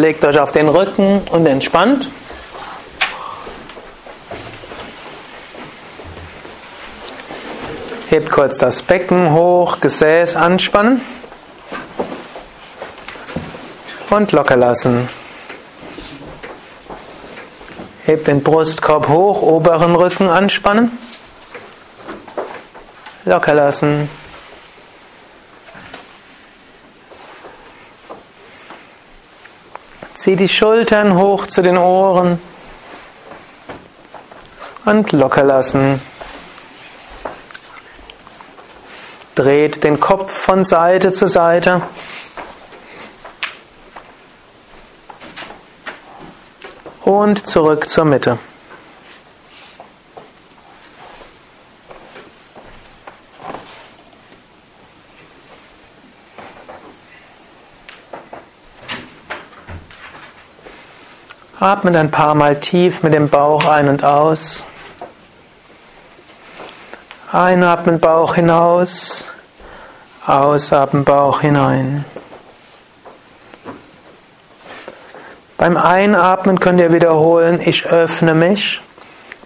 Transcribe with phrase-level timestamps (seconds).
[0.00, 2.10] legt euch auf den Rücken und entspannt.
[8.08, 11.00] Hebt kurz das Becken hoch, Gesäß anspannen
[14.10, 15.08] und locker lassen.
[18.04, 20.98] Hebt den Brustkorb hoch, oberen Rücken anspannen.
[23.24, 24.10] Locker lassen.
[30.20, 32.38] Zieh die Schultern hoch zu den Ohren
[34.84, 35.98] und locker lassen.
[39.34, 41.80] Dreht den Kopf von Seite zu Seite.
[47.00, 48.38] Und zurück zur Mitte.
[61.60, 64.64] Atmet ein paar Mal tief mit dem Bauch ein und aus.
[67.30, 69.26] Einatmen Bauch hinaus,
[70.26, 72.06] ausatmen Bauch hinein.
[75.58, 78.80] Beim Einatmen könnt ihr wiederholen, ich öffne mich.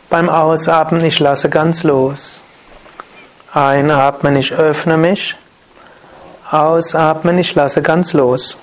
[0.08, 2.44] Beim Ausatmen, ich lasse ganz los.
[3.52, 5.36] Einatmen, ich öffne mich.
[6.48, 8.56] Ausatmen, ich lasse ganz los.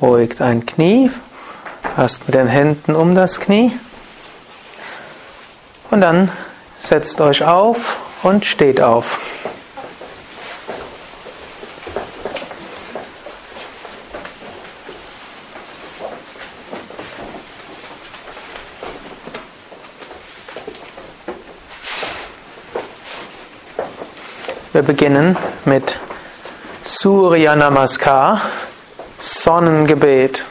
[0.00, 1.10] Beugt ein Knie,
[1.94, 3.72] fasst mit den Händen um das Knie
[5.90, 6.30] und dann
[6.78, 9.37] setzt euch auf und steht auf.
[24.88, 25.98] Beginnen mit
[26.82, 28.40] Surya Namaskar,
[29.20, 30.42] Sonnengebet.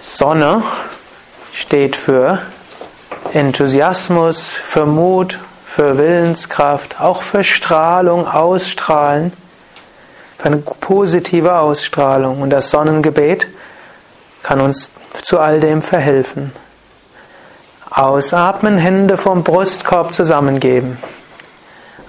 [0.00, 0.64] Sonne
[1.52, 2.42] steht für
[3.32, 9.32] Enthusiasmus, für Mut, für Willenskraft, auch für Strahlung, Ausstrahlen,
[10.36, 12.42] für eine positive Ausstrahlung.
[12.42, 13.46] Und das Sonnengebet
[14.48, 16.52] kann uns zu all dem verhelfen.
[17.90, 20.96] Ausatmen, Hände vom Brustkorb zusammengeben.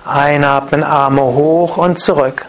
[0.06, 2.46] Einatmen, Arme hoch und zurück.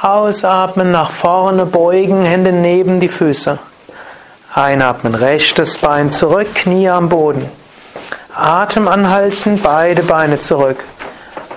[0.00, 3.58] Ausatmen, nach vorne beugen, Hände neben die Füße.
[4.54, 7.46] Einatmen, rechtes Bein zurück, Knie am Boden.
[8.34, 10.82] Atem anhalten, beide Beine zurück.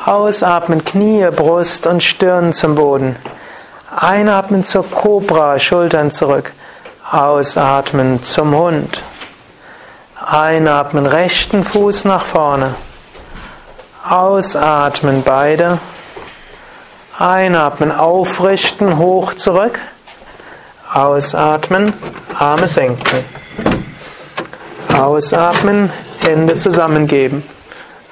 [0.05, 3.15] Ausatmen, Knie, Brust und Stirn zum Boden.
[3.95, 6.51] Einatmen zur Cobra, Schultern zurück.
[7.13, 9.03] Ausatmen zum Hund.
[10.19, 12.73] Einatmen rechten Fuß nach vorne.
[14.03, 15.77] Ausatmen beide.
[17.19, 19.79] Einatmen aufrichten, hoch zurück.
[20.91, 21.93] Ausatmen,
[22.39, 23.23] Arme senken.
[24.91, 25.91] Ausatmen,
[26.25, 27.43] Hände zusammengeben.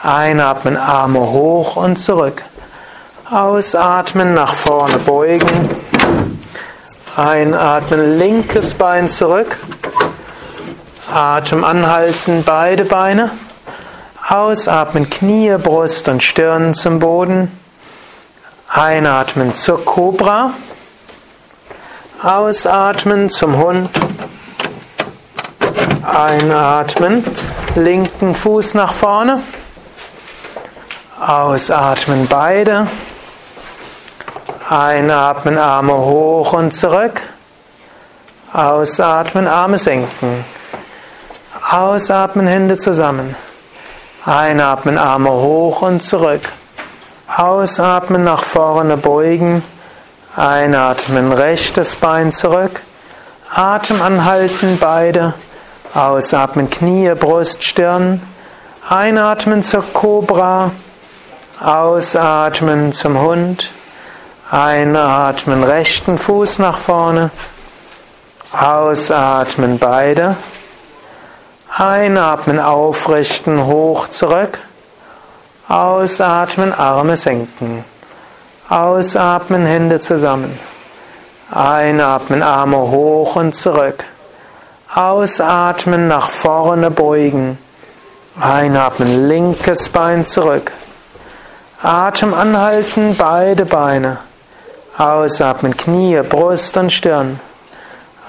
[0.04, 2.44] Einatmen, Arme hoch und zurück.
[3.32, 5.91] Ausatmen, nach vorne beugen.
[7.18, 9.58] Einatmen, linkes Bein zurück.
[11.14, 13.32] Atem anhalten, beide Beine.
[14.30, 17.52] Ausatmen, Knie, Brust und Stirn zum Boden.
[18.70, 20.52] Einatmen zur Cobra.
[22.24, 23.90] Ausatmen zum Hund.
[26.04, 27.26] Einatmen,
[27.76, 29.42] linken Fuß nach vorne.
[31.20, 32.88] Ausatmen beide.
[34.72, 37.22] Einatmen, Arme hoch und zurück.
[38.54, 40.46] Ausatmen, Arme senken.
[41.70, 43.36] Ausatmen, Hände zusammen.
[44.26, 46.44] Einatmen, Arme hoch und zurück.
[47.28, 49.62] Ausatmen, nach vorne beugen.
[50.38, 52.82] Einatmen, rechtes Bein zurück.
[53.54, 55.34] Atem anhalten, beide.
[55.94, 58.22] Ausatmen, Knie, Brust, Stirn.
[58.88, 60.72] Einatmen zur Cobra.
[61.60, 63.74] Ausatmen zum Hund.
[64.52, 67.32] Einatmen, rechten Fuß nach vorne.
[68.52, 70.36] Ausatmen, beide.
[71.74, 74.60] Einatmen, aufrichten, hoch, zurück.
[75.70, 77.86] Ausatmen, Arme senken.
[78.68, 80.60] Ausatmen, Hände zusammen.
[81.50, 84.04] Einatmen, Arme hoch und zurück.
[84.94, 87.58] Ausatmen, nach vorne beugen.
[88.38, 90.74] Einatmen, linkes Bein zurück.
[91.82, 94.18] Atem anhalten, beide Beine.
[95.02, 97.40] Ausatmen, Knie, Brust und Stirn.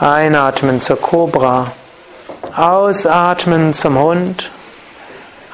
[0.01, 1.71] Einatmen zur Cobra.
[2.57, 4.51] Ausatmen zum Hund.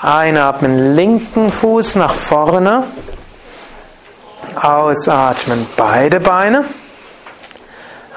[0.01, 2.85] Einatmen, linken Fuß nach vorne.
[4.63, 6.65] Ausatmen, beide Beine.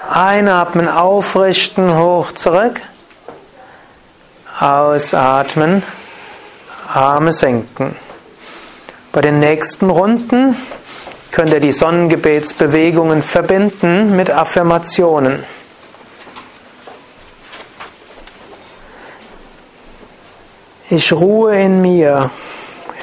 [0.08, 2.82] Einatmen, aufrichten, hoch zurück.
[4.60, 5.82] Ausatmen,
[6.94, 7.96] Arme senken.
[9.12, 10.56] Bei den nächsten Runden
[11.32, 15.44] könnt ihr die Sonnengebetsbewegungen verbinden mit Affirmationen.
[20.90, 22.30] Ich ruhe in mir,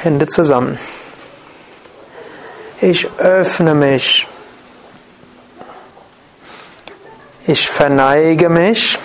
[0.02, 0.78] Hände zusammen.
[2.80, 4.26] Ich öffne mich.
[7.46, 8.98] Ich verneige mich.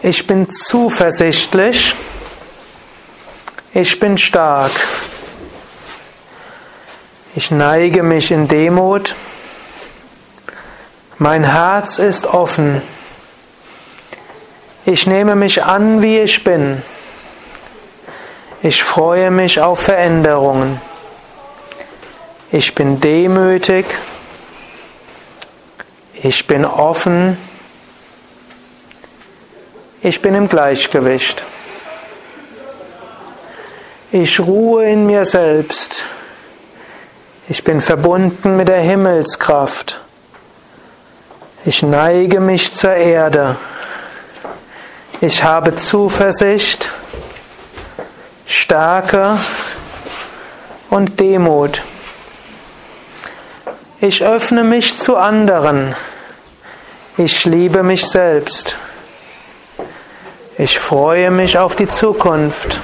[0.00, 1.94] Ich bin zuversichtlich.
[3.74, 4.72] Ich bin stark.
[7.36, 9.16] Ich neige mich in Demut.
[11.18, 12.80] Mein Herz ist offen.
[14.86, 16.80] Ich nehme mich an, wie ich bin.
[18.62, 20.80] Ich freue mich auf Veränderungen.
[22.52, 23.86] Ich bin demütig.
[26.12, 27.36] Ich bin offen.
[30.02, 31.44] Ich bin im Gleichgewicht.
[34.12, 36.04] Ich ruhe in mir selbst.
[37.46, 40.00] Ich bin verbunden mit der Himmelskraft.
[41.66, 43.56] Ich neige mich zur Erde.
[45.20, 46.88] Ich habe Zuversicht,
[48.46, 49.36] Stärke
[50.88, 51.82] und Demut.
[54.00, 55.94] Ich öffne mich zu anderen.
[57.18, 58.78] Ich liebe mich selbst.
[60.56, 62.80] Ich freue mich auf die Zukunft.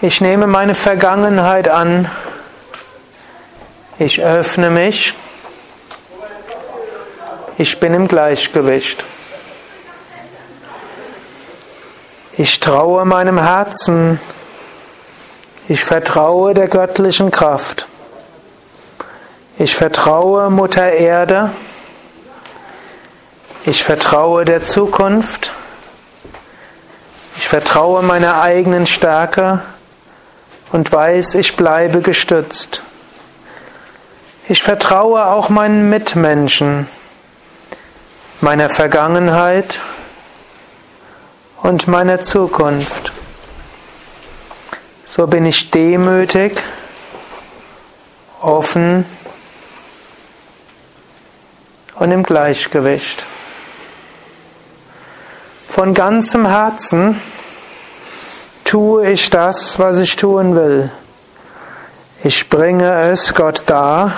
[0.00, 2.10] Ich nehme meine Vergangenheit an.
[3.98, 5.14] Ich öffne mich.
[7.58, 9.04] Ich bin im Gleichgewicht.
[12.36, 14.18] Ich traue meinem Herzen.
[15.68, 17.86] Ich vertraue der göttlichen Kraft.
[19.58, 21.52] Ich vertraue Mutter Erde.
[23.64, 25.52] Ich vertraue der Zukunft.
[27.36, 29.62] Ich vertraue meiner eigenen Stärke
[30.72, 32.82] und weiß, ich bleibe gestützt.
[34.46, 36.86] Ich vertraue auch meinen Mitmenschen,
[38.42, 39.80] meiner Vergangenheit
[41.62, 43.12] und meiner Zukunft.
[45.06, 46.60] So bin ich demütig,
[48.42, 49.06] offen,
[51.94, 53.24] und im Gleichgewicht.
[55.68, 57.18] Von ganzem Herzen
[58.64, 60.90] tue ich das, was ich tun will.
[62.22, 64.12] Ich bringe es Gott dar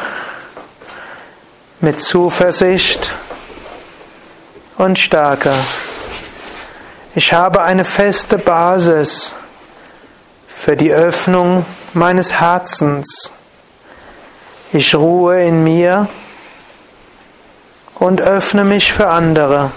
[1.81, 3.13] mit Zuversicht
[4.79, 5.53] und Stärke.
[7.15, 9.35] Ich habe eine feste Basis
[10.49, 13.33] für die Öffnung meines Herzens.
[14.73, 16.09] Ich ruhe in mir
[17.95, 19.71] und öffne mich für andere.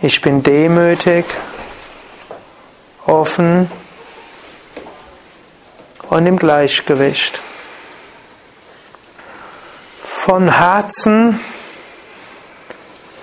[0.00, 1.24] Ich bin demütig,
[3.06, 3.70] offen
[6.08, 7.42] und im Gleichgewicht.
[10.10, 11.38] Von Herzen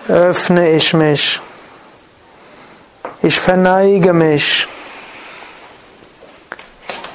[0.08, 1.42] öffne ich mich.
[3.22, 4.68] Ich verneige mich.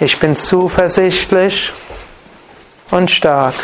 [0.01, 1.73] Ich bin zuversichtlich
[2.91, 3.55] und stark.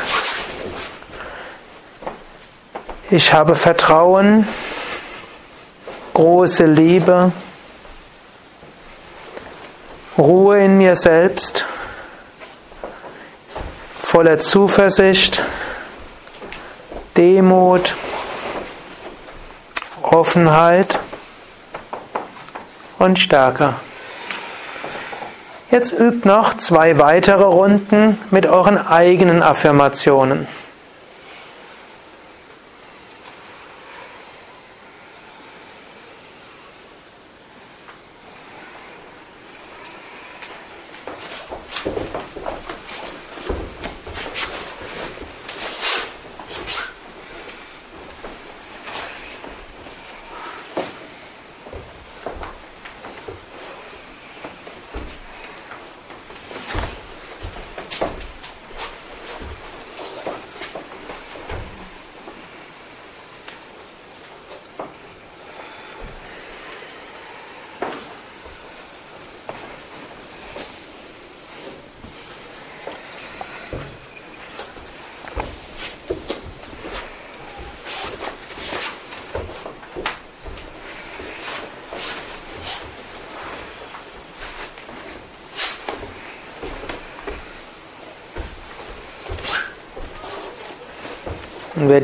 [3.11, 4.47] Ich habe Vertrauen,
[6.15, 7.33] große Liebe,
[10.17, 11.67] Ruhe in mir selbst,
[14.03, 15.43] voller Zuversicht,
[17.17, 17.97] Demut,
[20.03, 20.99] Offenheit
[22.99, 23.75] und Stärke.
[25.71, 30.47] Jetzt übt noch zwei weitere Runden mit euren eigenen Affirmationen.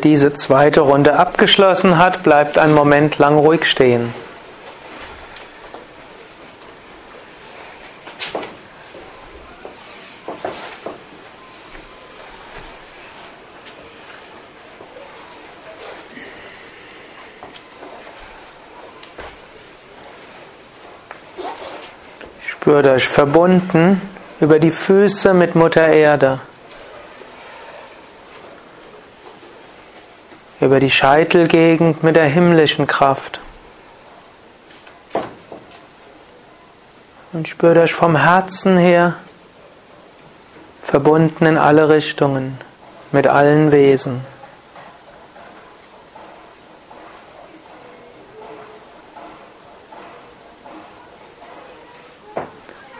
[0.04, 4.14] Diese zweite Runde abgeschlossen hat, bleibt einen Moment lang ruhig stehen.
[22.40, 24.00] Spürt euch verbunden
[24.40, 26.38] über die Füße mit Mutter Erde.
[30.62, 33.40] Über die Scheitelgegend mit der himmlischen Kraft.
[37.32, 39.16] Und spürt euch vom Herzen her
[40.84, 42.58] verbunden in alle Richtungen
[43.10, 44.24] mit allen Wesen.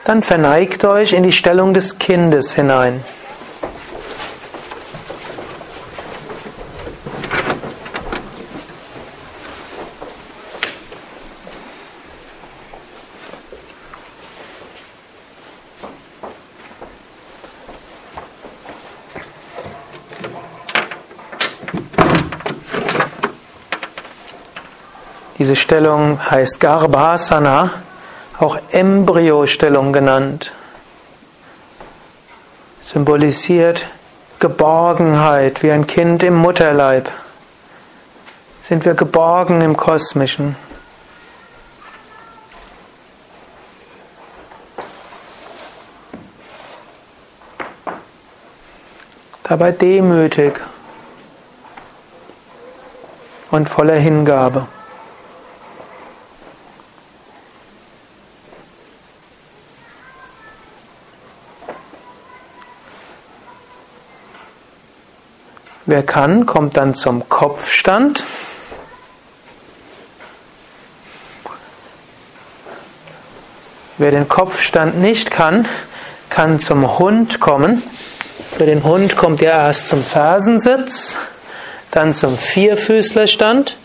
[0.05, 3.05] Dann verneigt euch in die Stellung des Kindes hinein.
[25.53, 27.73] Diese Stellung heißt Garbhasana,
[28.39, 30.51] auch Embryostellung genannt.
[32.83, 33.87] Symbolisiert
[34.39, 37.11] Geborgenheit, wie ein Kind im Mutterleib.
[38.63, 40.57] Sind wir geborgen im Kosmischen.
[49.43, 50.59] Dabei demütig
[53.51, 54.67] und voller Hingabe.
[65.85, 68.25] Wer kann, kommt dann zum Kopfstand.
[73.99, 75.67] Wer den Kopfstand nicht kann,
[76.31, 77.83] kann zum Hund kommen.
[78.57, 81.17] Für den Hund kommt ihr erst zum Fersensitz,
[81.91, 83.77] dann zum Vierfüßlerstand,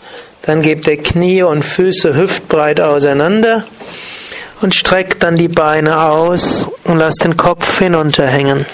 [0.42, 3.64] dann gebt ihr Knie und Füße hüftbreit auseinander
[4.60, 8.66] und streckt dann die Beine aus und lasst den Kopf hinunterhängen.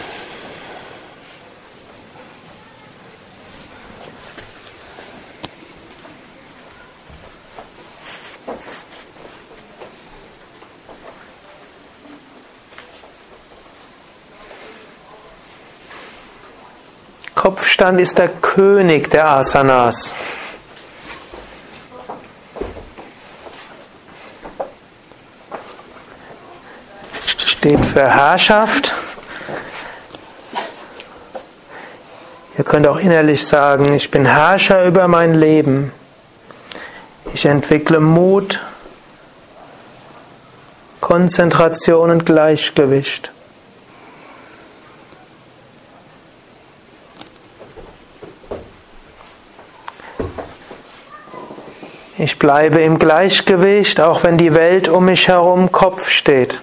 [17.44, 20.14] Kopfstand ist der König der Asanas.
[27.36, 28.94] Steht für Herrschaft.
[32.56, 35.92] Ihr könnt auch innerlich sagen, ich bin Herrscher über mein Leben.
[37.34, 38.62] Ich entwickle Mut,
[41.02, 43.33] Konzentration und Gleichgewicht.
[52.24, 56.58] Ich bleibe im Gleichgewicht, auch wenn die Welt um mich herum Kopf steht.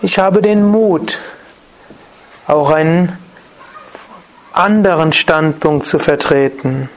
[0.00, 1.20] Ich habe den Mut,
[2.46, 3.12] auch einen
[4.54, 6.88] anderen Standpunkt zu vertreten.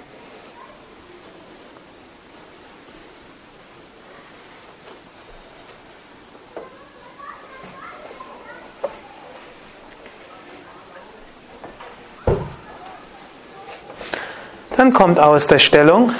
[14.77, 16.13] Dann kommt aus der Stellung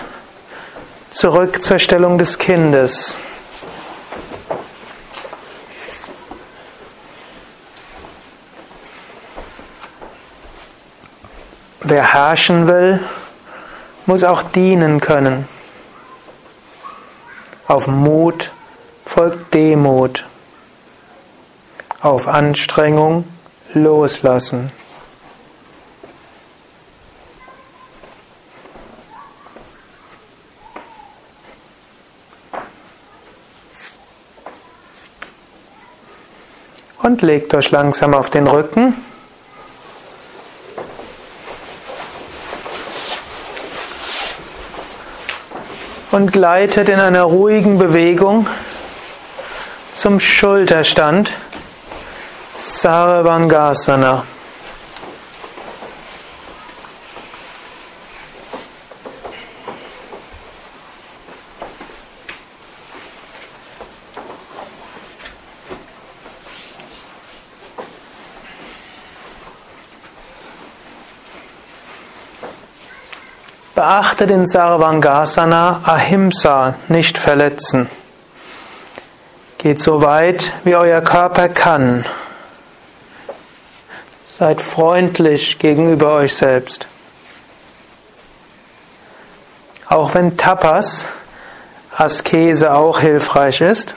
[1.12, 3.20] zurück zur Stellung des Kindes.
[11.82, 13.00] Wer herrschen will,
[14.08, 15.48] muss auch dienen können.
[17.68, 18.52] Auf Mut
[19.06, 20.26] folgt Demut.
[22.02, 23.28] Auf Anstrengung
[23.76, 24.72] loslassen.
[37.18, 38.94] Und legt euch langsam auf den Rücken.
[46.12, 48.48] Und gleitet in einer ruhigen Bewegung
[49.94, 51.34] zum Schulterstand
[52.58, 54.24] Sarvangasana.
[74.18, 77.88] Beachte den Sarvangasana Ahimsa, nicht verletzen.
[79.60, 82.04] Geht so weit, wie euer Körper kann.
[84.26, 86.88] Seid freundlich gegenüber euch selbst.
[89.88, 91.06] Auch wenn Tapas,
[91.96, 93.94] Askese auch hilfreich ist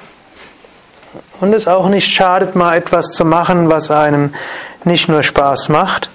[1.40, 4.34] und es auch nicht schadet, mal etwas zu machen, was einem
[4.84, 6.10] nicht nur Spaß macht,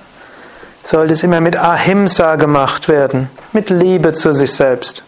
[0.86, 5.04] sollte es immer mit Ahimsa gemacht werden, mit Liebe zu sich selbst.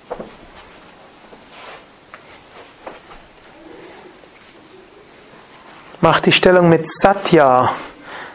[6.01, 7.71] Mach die Stellung mit Satya.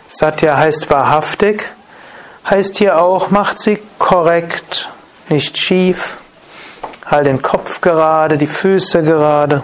[0.09, 1.68] Satya heißt wahrhaftig,
[2.48, 4.90] heißt hier auch, macht sie korrekt,
[5.28, 6.18] nicht schief.
[7.07, 9.62] Halt den Kopf gerade, die Füße gerade.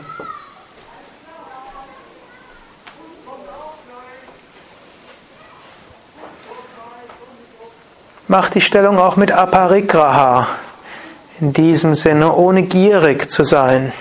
[8.31, 10.47] Mach die Stellung auch mit Aparigraha.
[11.41, 13.93] In diesem Sinne, ohne gierig zu sein.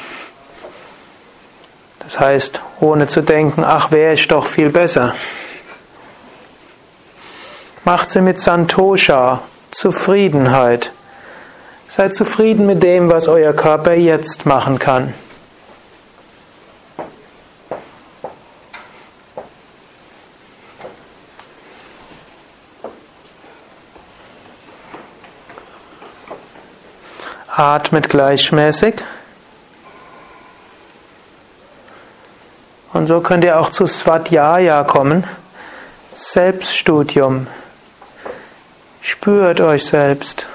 [2.00, 5.16] Das heißt, ohne zu denken, ach, wäre ich doch viel besser.
[7.86, 10.92] Macht sie mit Santosha, Zufriedenheit.
[11.88, 15.14] Seid zufrieden mit dem, was euer Körper jetzt machen kann.
[27.58, 29.04] Atmet gleichmäßig.
[32.94, 35.24] Und so könnt ihr auch zu Svadhyaya kommen.
[36.14, 37.48] Selbststudium.
[39.02, 40.46] Spürt euch selbst.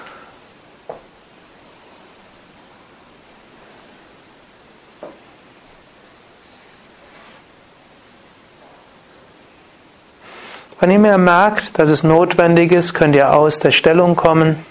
[10.79, 14.65] Wenn ihr merkt, dass es notwendig ist, könnt ihr aus der Stellung kommen.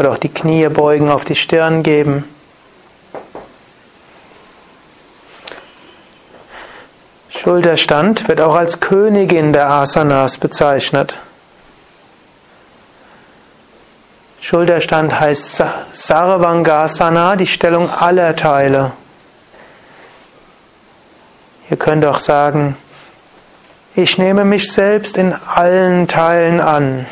[0.00, 2.24] Oder auch die Knie beugen, auf die Stirn geben.
[7.28, 11.18] Schulterstand wird auch als Königin der Asanas bezeichnet.
[14.40, 18.92] Schulterstand heißt Sarvangasana, die Stellung aller Teile.
[21.68, 22.74] Ihr könnt auch sagen,
[23.94, 27.04] ich nehme mich selbst in allen Teilen an.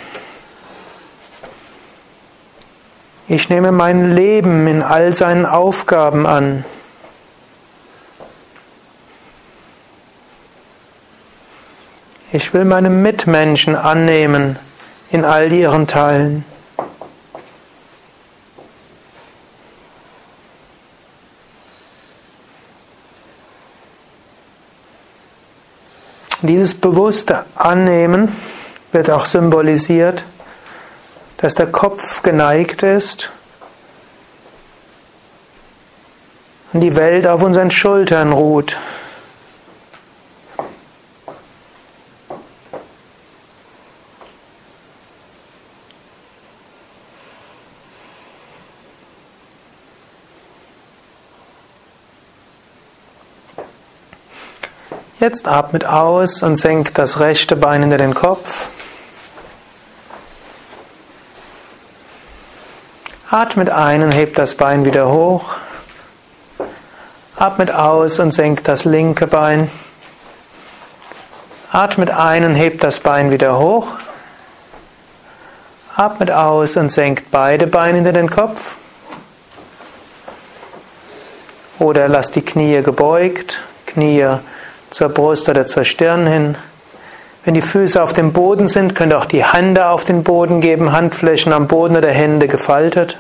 [3.31, 6.65] Ich nehme mein Leben in all seinen Aufgaben an.
[12.33, 14.59] Ich will meine Mitmenschen annehmen
[15.11, 16.47] in all ihren Teilen.
[26.41, 28.35] Dieses bewusste Annehmen
[28.93, 30.25] wird auch symbolisiert
[31.39, 33.31] dass der Kopf geneigt ist
[36.73, 38.77] und die Welt auf unseren Schultern ruht.
[55.21, 58.69] Jetzt atmet aus und senkt das rechte Bein hinter den Kopf.
[63.31, 65.53] Atmet ein und hebt das Bein wieder hoch.
[67.37, 69.71] Atmet aus und senkt das linke Bein.
[71.71, 73.89] Atmet ein und hebt das Bein wieder hoch.
[75.95, 78.79] Atmet aus und senkt beide Beine hinter den Kopf.
[81.79, 84.39] Oder lasst die Knie gebeugt, Knie
[84.89, 86.57] zur Brust oder zur Stirn hin.
[87.49, 90.61] Wenn die Füße auf dem Boden sind, könnt ihr auch die Hände auf den Boden
[90.61, 93.17] geben, Handflächen am Boden oder Hände gefaltet.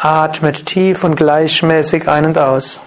[0.00, 2.80] Atmet tief und gleichmäßig ein und aus.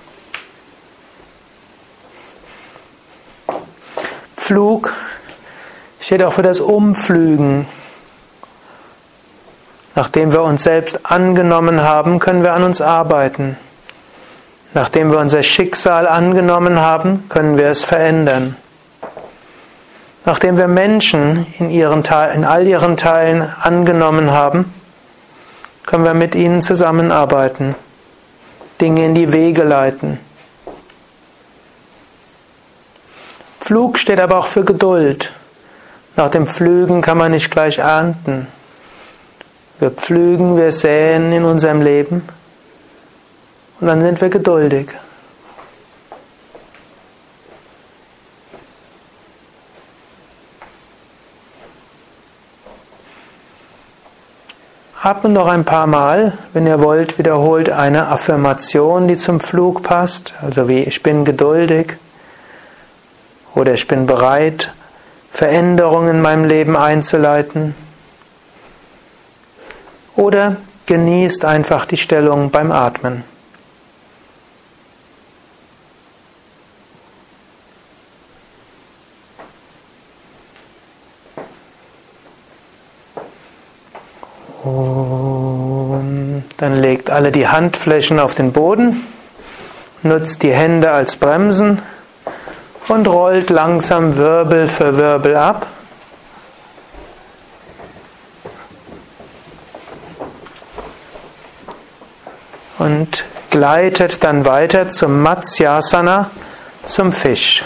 [4.36, 4.91] Flug
[6.00, 7.67] steht auch für das Umflügen.
[9.93, 13.56] Nachdem wir uns selbst angenommen haben, können wir an uns arbeiten.
[14.74, 18.56] Nachdem wir unser Schicksal angenommen haben, können wir es verändern.
[20.26, 22.04] Nachdem wir Menschen in, ihren,
[22.36, 24.74] in all ihren Teilen angenommen haben,
[25.86, 27.76] können wir mit ihnen zusammenarbeiten,
[28.82, 30.20] Dinge in die Wege leiten.
[33.62, 35.34] Flug steht aber auch für Geduld.
[36.18, 38.48] Nach dem Pflügen kann man nicht gleich ernten.
[39.80, 42.28] Wir pflügen, wir säen in unserem Leben
[43.80, 44.88] und dann sind wir geduldig.
[55.08, 60.34] Atmet noch ein paar Mal, wenn ihr wollt, wiederholt eine Affirmation, die zum Flug passt,
[60.42, 61.96] also wie ich bin geduldig
[63.56, 64.74] oder ich bin bereit,
[65.32, 67.74] Veränderungen in meinem Leben einzuleiten.
[70.18, 73.24] Oder genießt einfach die Stellung beim Atmen.
[84.68, 89.08] Und dann legt alle die Handflächen auf den Boden,
[90.04, 91.82] nutzt die Hände als Bremsen
[92.88, 95.68] und rollt langsam Wirbel für Wirbel ab.
[102.78, 106.30] Und gleitet dann weiter zum Matsyasana,
[106.86, 107.64] zum Fisch.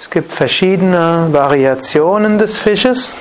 [0.00, 3.12] Es gibt verschiedene Variationen des Fisches.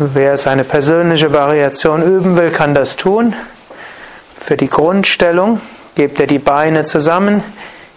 [0.00, 3.34] Wer seine persönliche Variation üben will, kann das tun.
[4.40, 5.60] Für die Grundstellung
[5.96, 7.42] gebt ihr die Beine zusammen,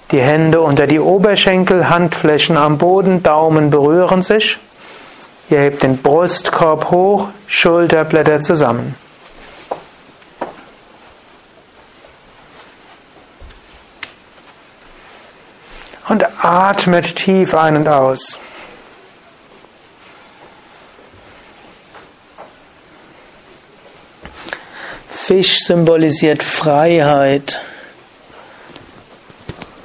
[0.09, 4.57] die Hände unter die Oberschenkel, Handflächen am Boden, Daumen berühren sich.
[5.51, 8.95] Ihr hebt den Brustkorb hoch, Schulterblätter zusammen.
[16.09, 18.39] Und atmet tief ein und aus.
[25.23, 27.61] Fisch symbolisiert Freiheit,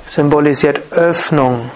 [0.08, 1.70] symbolisiert Öffnung.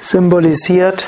[0.00, 1.06] Symbolisiert,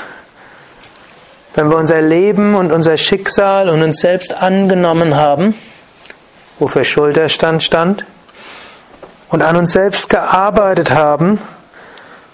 [1.54, 5.54] wenn wir unser Leben und unser Schicksal und uns selbst angenommen haben,
[6.58, 8.04] wofür Schulterstand stand,
[9.30, 11.40] und an uns selbst gearbeitet haben,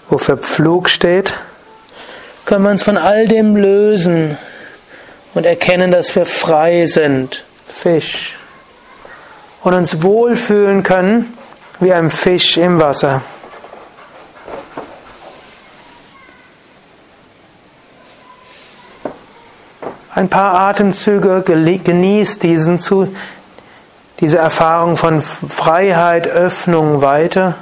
[0.09, 1.31] wofür Pflug steht,
[2.47, 4.37] können wir uns von all dem lösen
[5.33, 8.39] und erkennen, dass wir frei sind, Fisch,
[9.63, 11.37] und uns wohlfühlen können
[11.81, 13.21] wie ein Fisch im Wasser.
[20.15, 23.13] Ein paar Atemzüge genießt diesen zu,
[24.21, 27.55] diese Erfahrung von Freiheit, Öffnung weiter.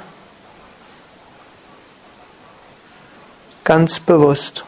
[3.64, 4.65] Ganz bewusst.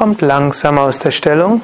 [0.00, 1.60] Kommt langsam aus der Stellung.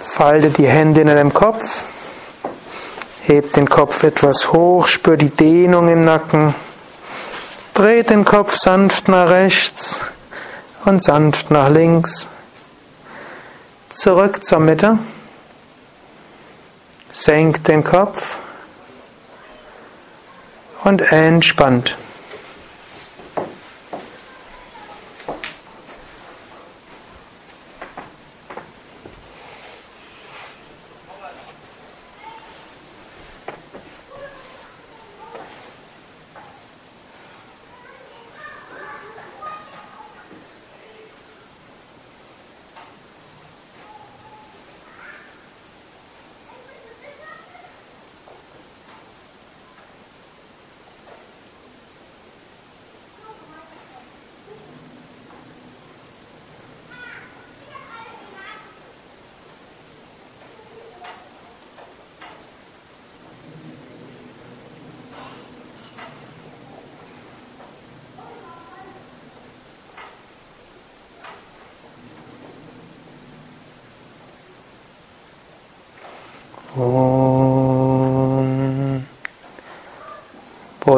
[0.00, 1.86] Faltet die Hände in dem Kopf.
[3.22, 6.54] Hebt den Kopf etwas hoch, spürt die Dehnung im Nacken.
[7.74, 10.02] Dreht den Kopf sanft nach rechts
[10.84, 12.28] und sanft nach links.
[13.92, 15.00] Zurück zur Mitte.
[17.10, 18.38] Senkt den Kopf
[20.84, 21.98] und entspannt.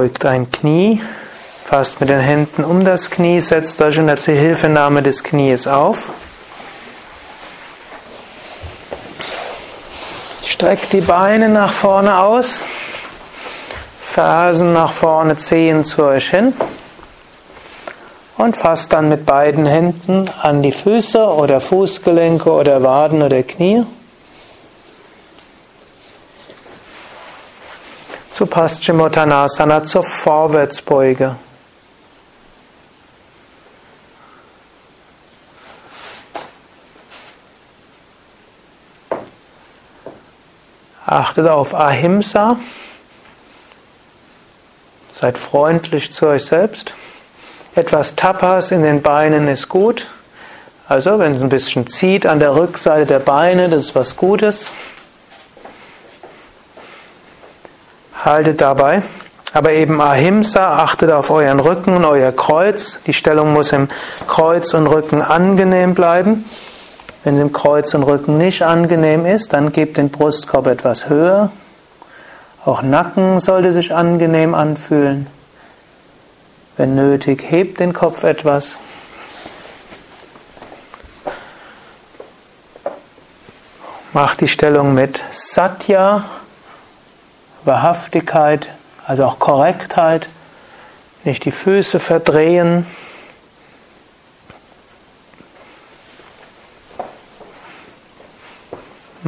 [0.09, 1.03] Beugt ein Knie,
[1.67, 6.13] fasst mit den Händen um das Knie, setzt euch unter Hilfenahme des Knies auf.
[10.43, 12.65] Streckt die Beine nach vorne aus,
[14.01, 16.55] Fersen nach vorne, Zehen zu euch hin
[18.39, 23.85] und fasst dann mit beiden Händen an die Füße oder Fußgelenke oder Waden oder Knie.
[28.39, 31.35] Zu Paschimottanasana zur Vorwärtsbeuge.
[41.05, 42.61] Achtet auf Ahimsa.
[45.21, 46.95] Seid freundlich zu euch selbst.
[47.75, 50.07] Etwas Tapas in den Beinen ist gut.
[50.87, 54.71] Also, wenn es ein bisschen zieht an der Rückseite der Beine, das ist was Gutes.
[58.29, 59.01] Haltet dabei.
[59.55, 62.99] Aber eben Ahimsa, achtet auf euren Rücken und euer Kreuz.
[63.07, 63.89] Die Stellung muss im
[64.27, 66.45] Kreuz und Rücken angenehm bleiben.
[67.25, 71.51] Wenn es im Kreuz und Rücken nicht angenehm ist, dann gebt den Brustkorb etwas höher.
[72.67, 75.27] Auch Nacken sollte sich angenehm anfühlen.
[76.77, 78.77] Wenn nötig, hebt den Kopf etwas.
[84.13, 86.25] Macht die Stellung mit Satya,
[87.65, 88.69] Wahrhaftigkeit,
[89.07, 90.29] also auch Korrektheit.
[91.25, 92.87] Nicht die Füße verdrehen.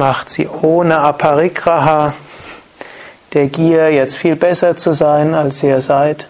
[0.01, 2.13] macht sie ohne Aparigraha,
[3.33, 6.27] der Gier, jetzt viel besser zu sein, als ihr seid.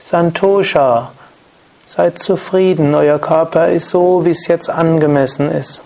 [0.00, 1.12] Santosha,
[1.86, 5.84] seid zufrieden, euer Körper ist so, wie es jetzt angemessen ist.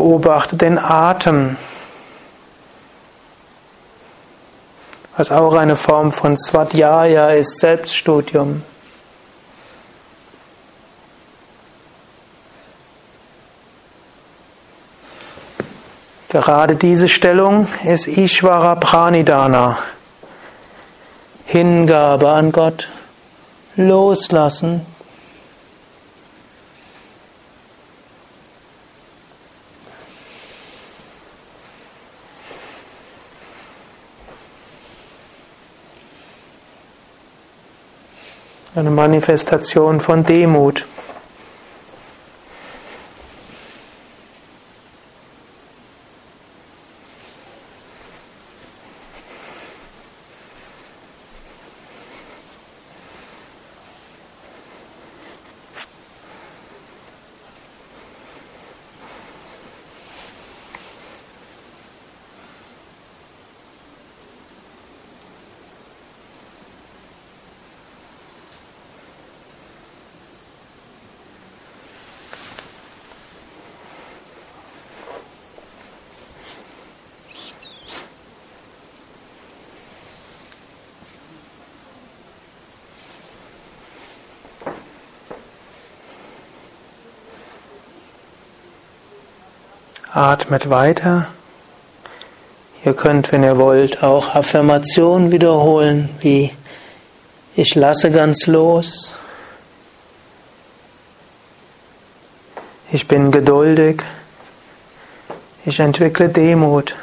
[0.00, 1.58] Beobachte den Atem.
[5.18, 8.62] was auch eine Form von Svadhyaya ist, Selbststudium.
[16.30, 19.76] Gerade diese Stellung ist Ishvara Pranidana.
[21.44, 22.88] Hingabe an Gott,
[23.76, 24.86] loslassen,
[38.74, 40.86] eine Manifestation von Demut.
[90.12, 91.26] Atmet weiter.
[92.84, 96.52] Ihr könnt, wenn ihr wollt, auch Affirmationen wiederholen, wie
[97.54, 99.14] ich lasse ganz los.
[102.90, 104.02] Ich bin geduldig.
[105.64, 106.96] Ich entwickle Demut.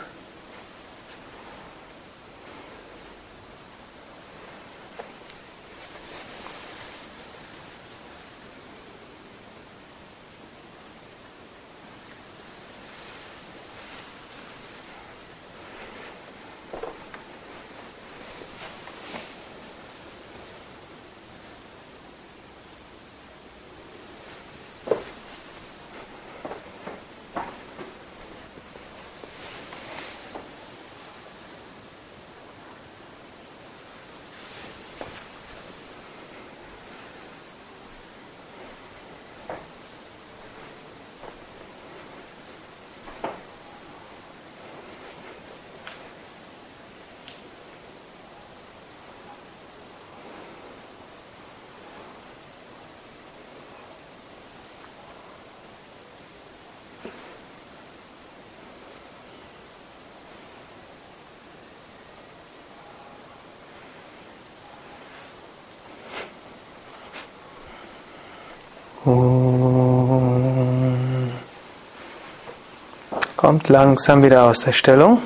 [73.47, 75.21] Kommt langsam wieder aus der Stellung.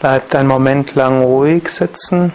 [0.00, 2.32] Bleibt einen Moment lang ruhig sitzen.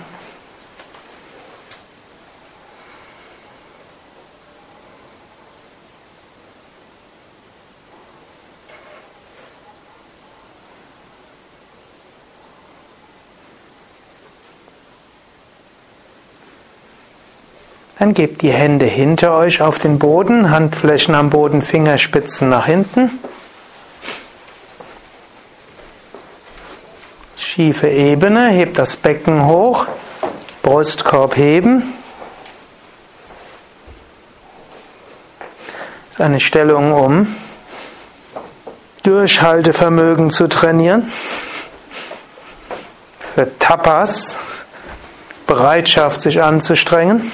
[17.99, 23.09] Dann gebt die Hände hinter euch auf den Boden, Handflächen am Boden, Fingerspitzen nach hinten.
[27.35, 29.87] Schiefe Ebene, hebt das Becken hoch,
[30.61, 31.91] Brustkorb heben.
[36.09, 37.35] Das ist eine Stellung, um
[39.01, 41.11] Durchhaltevermögen zu trainieren.
[43.33, 44.37] Für Tapas,
[45.47, 47.31] Bereitschaft, sich anzustrengen.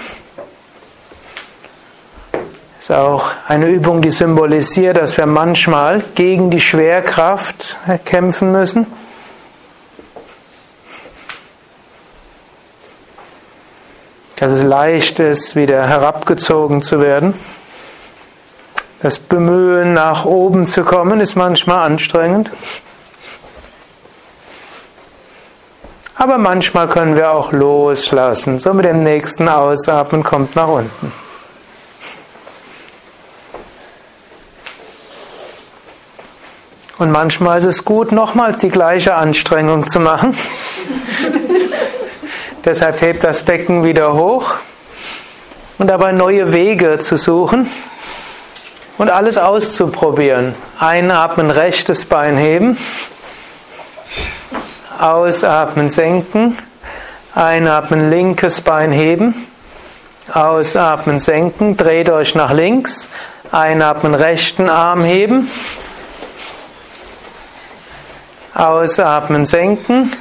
[2.94, 8.88] Auch eine Übung, die symbolisiert, dass wir manchmal gegen die Schwerkraft kämpfen müssen.
[14.44, 17.34] dass es leicht ist, wieder herabgezogen zu werden.
[19.02, 22.52] Das Bemühen, nach oben zu kommen, ist manchmal anstrengend.
[26.16, 28.60] Aber manchmal können wir auch loslassen.
[28.60, 31.23] So mit dem nächsten Ausatmen kommt nach unten.
[37.00, 40.38] Und manchmal ist es gut, nochmals die gleiche Anstrengung zu machen.
[42.66, 44.54] Deshalb hebt das Becken wieder hoch
[45.80, 47.68] und dabei neue Wege zu suchen
[48.98, 50.54] und alles auszuprobieren.
[50.80, 52.78] Einatmen, rechtes Bein heben.
[55.00, 56.58] Ausatmen, senken.
[57.34, 59.48] Einatmen, linkes Bein heben.
[60.32, 61.76] Ausatmen, senken.
[61.76, 63.10] Dreht euch nach links.
[63.52, 65.50] Einatmen, rechten Arm heben.
[68.56, 70.12] Ausatmen, senken.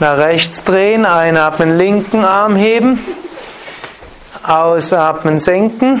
[0.00, 2.98] Nach rechts drehen, einatmen, linken Arm heben.
[4.42, 6.00] Ausatmen, senken.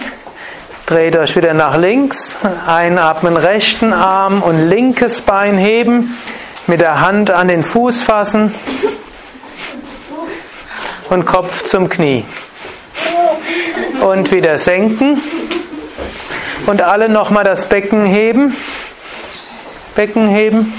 [0.86, 2.34] Dreht euch wieder nach links.
[2.66, 6.16] Einatmen, rechten Arm und linkes Bein heben.
[6.66, 8.52] Mit der Hand an den Fuß fassen.
[11.08, 12.24] Und Kopf zum Knie.
[14.00, 15.22] Und wieder senken.
[16.66, 18.56] Und alle nochmal das Becken heben.
[19.94, 20.72] Becken heben.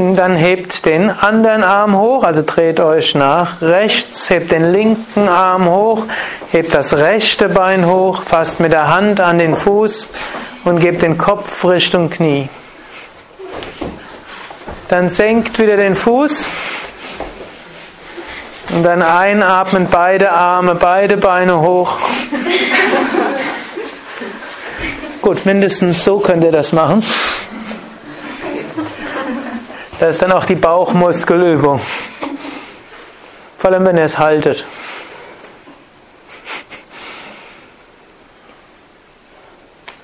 [0.00, 5.68] Dann hebt den anderen Arm hoch, also dreht euch nach rechts, hebt den linken Arm
[5.68, 6.06] hoch,
[6.52, 10.08] hebt das rechte Bein hoch, fasst mit der Hand an den Fuß
[10.64, 12.48] und gebt den Kopf Richtung Knie.
[14.88, 16.48] Dann senkt wieder den Fuß
[18.70, 21.98] und dann einatmen beide Arme, beide Beine hoch.
[25.20, 27.04] Gut, mindestens so könnt ihr das machen.
[30.00, 31.78] Das ist dann auch die Bauchmuskelübung.
[33.58, 34.64] Vor allem, wenn ihr es haltet.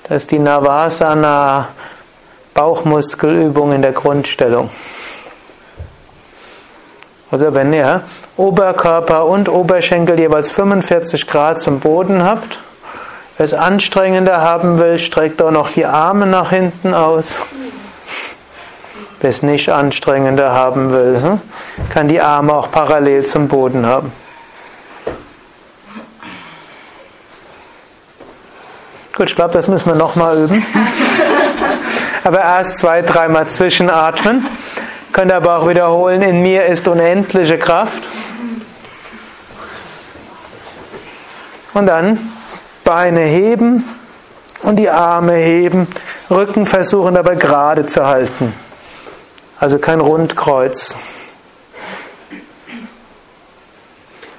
[0.03, 1.69] Das ist die Navasana
[2.53, 4.69] Bauchmuskelübung in der Grundstellung.
[7.31, 8.03] Also wenn ihr
[8.37, 12.59] Oberkörper und Oberschenkel jeweils 45 Grad zum Boden habt,
[13.39, 17.41] es anstrengender haben will, streckt auch noch die Arme nach hinten aus.
[19.19, 21.41] Wer es nicht anstrengender haben will, hm,
[21.89, 24.11] kann die Arme auch parallel zum Boden haben.
[29.15, 30.63] Gut, ich glaube, das müssen wir nochmal üben.
[32.23, 34.45] Aber erst zwei, dreimal zwischenatmen.
[35.11, 38.03] Könnt aber auch wiederholen, in mir ist unendliche Kraft.
[41.73, 42.19] Und dann
[42.83, 43.83] Beine heben
[44.61, 45.87] und die Arme heben,
[46.29, 48.53] Rücken versuchen dabei gerade zu halten.
[49.59, 50.95] Also kein Rundkreuz.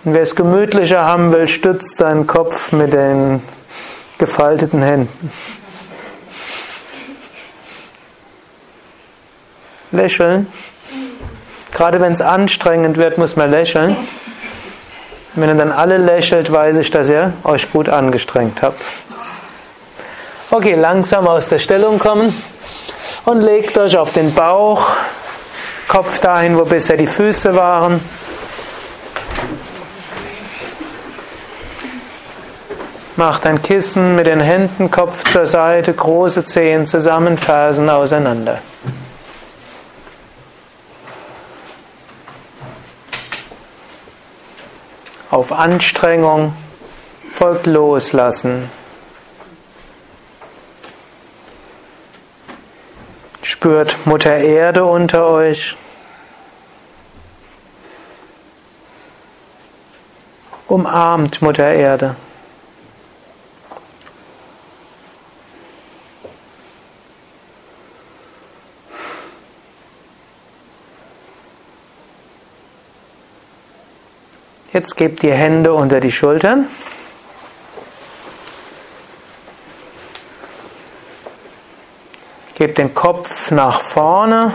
[0.05, 3.43] Und wer es gemütlicher haben will, stützt seinen Kopf mit den
[4.19, 5.33] gefalteten Händen.
[9.91, 10.47] Lächeln.
[11.73, 13.97] Gerade wenn es anstrengend wird, muss man lächeln.
[15.35, 18.83] Wenn ihr dann alle lächelt, weiß ich, dass ihr euch gut angestrengt habt.
[20.51, 22.33] Okay, langsam aus der Stellung kommen
[23.29, 24.89] und legt euch auf den Bauch,
[25.87, 28.01] Kopf dahin, wo bisher die Füße waren.
[33.17, 38.61] Macht ein Kissen mit den Händen, Kopf zur Seite, große Zehen zusammen, Fersen auseinander.
[45.31, 46.55] Auf Anstrengung
[47.35, 48.78] folgt Loslassen.
[53.49, 55.75] Spürt Mutter Erde unter euch.
[60.67, 62.15] Umarmt Mutter Erde.
[74.75, 76.67] Jetzt gebt die Hände unter die Schultern.
[82.59, 84.53] Gebt den Kopf nach vorne,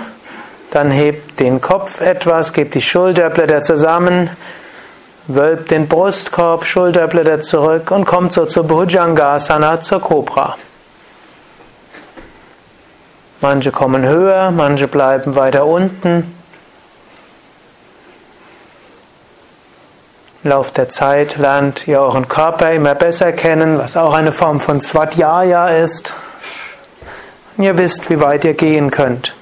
[0.71, 4.29] dann hebt den Kopf etwas, gebt die Schulterblätter zusammen,
[5.27, 10.57] wölbt den Brustkorb, Schulterblätter zurück und kommt so zur Bhujangasana, zur Cobra.
[13.39, 16.35] Manche kommen höher, manche bleiben weiter unten.
[20.43, 24.59] Im Lauf der Zeit lernt ihr euren Körper immer besser kennen, was auch eine Form
[24.59, 26.11] von Svadhyaya ist.
[27.57, 29.35] Ihr wisst, wie weit ihr gehen könnt.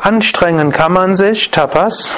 [0.00, 2.14] Anstrengen kann man sich, Tapas,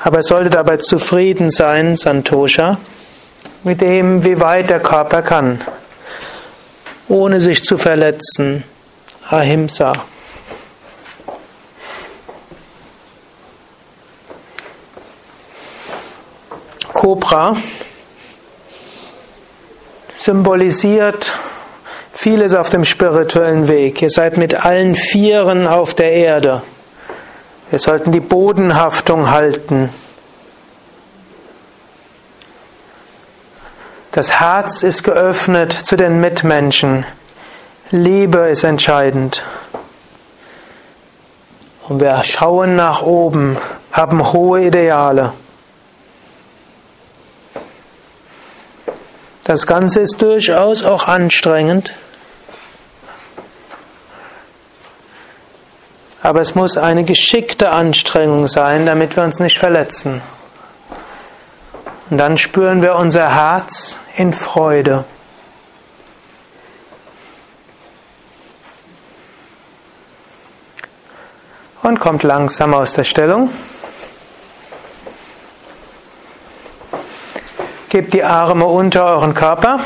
[0.00, 2.78] aber es sollte dabei zufrieden sein, Santosha,
[3.62, 5.60] mit dem, wie weit der Körper kann,
[7.08, 8.64] ohne sich zu verletzen,
[9.28, 9.94] Ahimsa.
[16.92, 17.56] Cobra
[20.16, 21.32] symbolisiert
[22.12, 24.00] vieles auf dem spirituellen Weg.
[24.02, 26.62] Ihr seid mit allen Vieren auf der Erde.
[27.70, 29.90] Wir sollten die Bodenhaftung halten.
[34.12, 37.04] Das Herz ist geöffnet zu den Mitmenschen.
[37.90, 39.44] Liebe ist entscheidend.
[41.88, 43.58] Und wir schauen nach oben,
[43.92, 45.32] haben hohe Ideale.
[49.44, 51.92] Das Ganze ist durchaus auch anstrengend.
[56.22, 60.22] Aber es muss eine geschickte Anstrengung sein, damit wir uns nicht verletzen.
[62.08, 65.04] Und dann spüren wir unser Herz in Freude.
[71.82, 73.50] Und kommt langsam aus der Stellung.
[77.94, 79.78] Gebt die Arme unter euren Körper.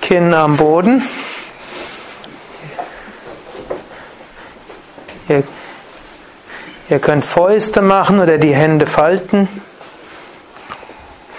[0.00, 1.08] Kinn am Boden.
[5.28, 5.44] Ihr,
[6.88, 9.48] ihr könnt Fäuste machen oder die Hände falten.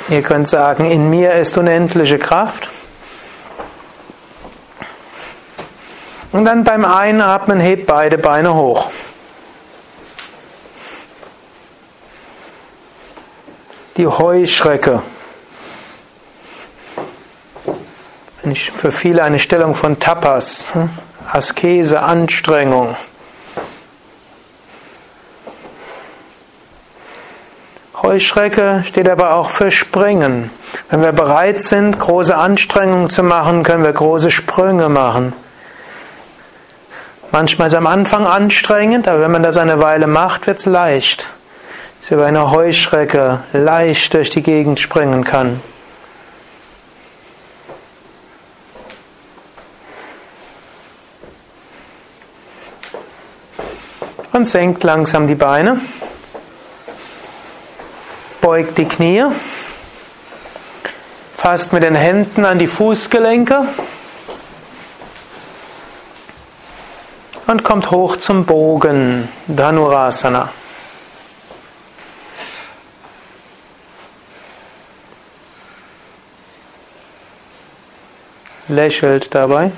[0.08, 2.70] Ihr könnt sagen, in mir ist unendliche Kraft.
[6.32, 8.90] Und dann beim Einatmen hebt beide Beine hoch.
[13.98, 15.02] Die Heuschrecke.
[18.76, 20.90] Für viele eine Stellung von Tapas, hm?
[21.32, 22.96] Askese, Anstrengung.
[28.02, 30.52] Heuschrecke steht aber auch für Springen.
[30.90, 35.32] Wenn wir bereit sind, große Anstrengungen zu machen, können wir große Sprünge machen.
[37.32, 40.66] Manchmal ist es am Anfang anstrengend, aber wenn man das eine Weile macht, wird es
[40.66, 41.30] leicht
[42.04, 45.62] sie wie eine Heuschrecke leicht durch die Gegend springen kann.
[54.34, 55.80] Und senkt langsam die Beine.
[58.42, 59.24] Beugt die Knie.
[61.38, 63.66] Fasst mit den Händen an die Fußgelenke.
[67.48, 70.50] Und kommt hoch zum Bogen, Dhanurasana.
[78.74, 79.72] Lächelt dabei.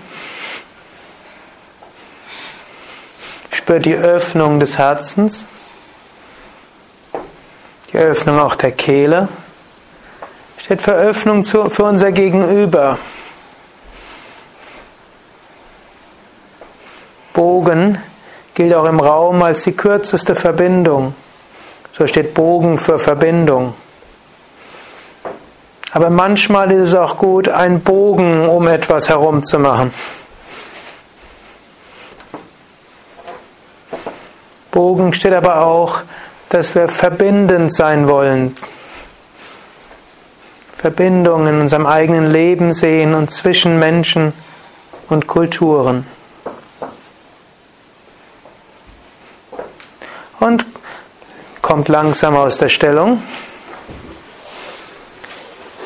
[3.52, 5.46] Spürt die Öffnung des Herzens,
[7.92, 9.28] die Öffnung auch der Kehle.
[10.58, 12.98] Steht für Öffnung für unser Gegenüber.
[17.34, 18.02] Bogen
[18.54, 21.14] gilt auch im Raum als die kürzeste Verbindung.
[21.92, 23.74] So steht Bogen für Verbindung.
[25.96, 29.94] Aber manchmal ist es auch gut, einen Bogen um etwas herum zu machen.
[34.72, 36.02] Bogen steht aber auch,
[36.50, 38.58] dass wir verbindend sein wollen.
[40.76, 44.34] Verbindungen in unserem eigenen Leben sehen und zwischen Menschen
[45.08, 46.06] und Kulturen.
[50.46, 50.66] und
[51.62, 53.22] kommt langsam aus der Stellung.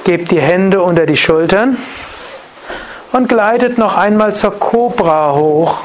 [0.09, 1.77] Gebt die Hände unter die Schultern
[3.11, 5.81] und gleitet noch einmal zur Cobra hoch.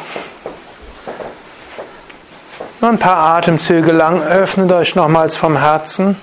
[2.81, 6.16] Nur ein paar Atemzüge lang öffnet euch nochmals vom Herzen.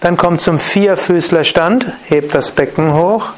[0.00, 3.28] Dann kommt zum Vierfüßlerstand, hebt das Becken hoch.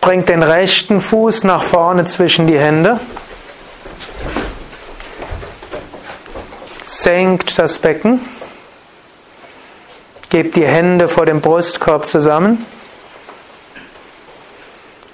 [0.00, 3.00] Bringt den rechten Fuß nach vorne zwischen die Hände.
[6.82, 8.20] Senkt das Becken.
[10.34, 12.66] Gebt die Hände vor dem Brustkorb zusammen.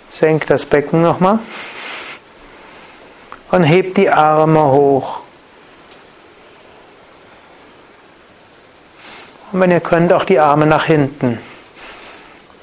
[0.08, 1.40] Senkt das Becken nochmal.
[3.50, 5.20] Und hebt die Arme hoch.
[9.52, 11.38] Und wenn ihr könnt, auch die Arme nach hinten.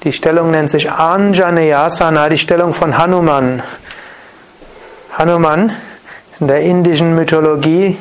[0.02, 3.62] Die Stellung nennt sich Anjaneyasana, die Stellung von Hanuman.
[5.12, 5.76] Hanuman
[6.32, 7.96] ist in der indischen Mythologie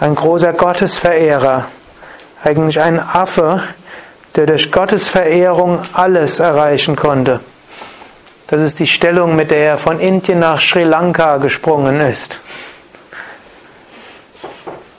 [0.00, 1.66] ein großer Gottesverehrer,
[2.42, 3.62] eigentlich ein Affe,
[4.36, 7.40] der durch Gottesverehrung alles erreichen konnte.
[8.46, 12.38] Das ist die Stellung, mit der er von Indien nach Sri Lanka gesprungen ist.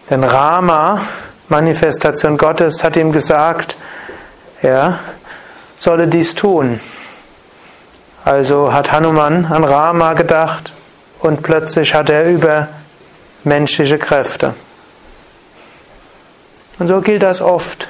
[0.09, 1.01] Denn Rama,
[1.47, 3.77] Manifestation Gottes, hat ihm gesagt,
[4.61, 4.99] ja,
[5.79, 6.79] solle dies tun.
[8.25, 10.73] Also hat Hanuman an Rama gedacht
[11.19, 12.67] und plötzlich hat er über
[13.43, 14.53] menschliche Kräfte.
[16.80, 17.89] Und so gilt das oft.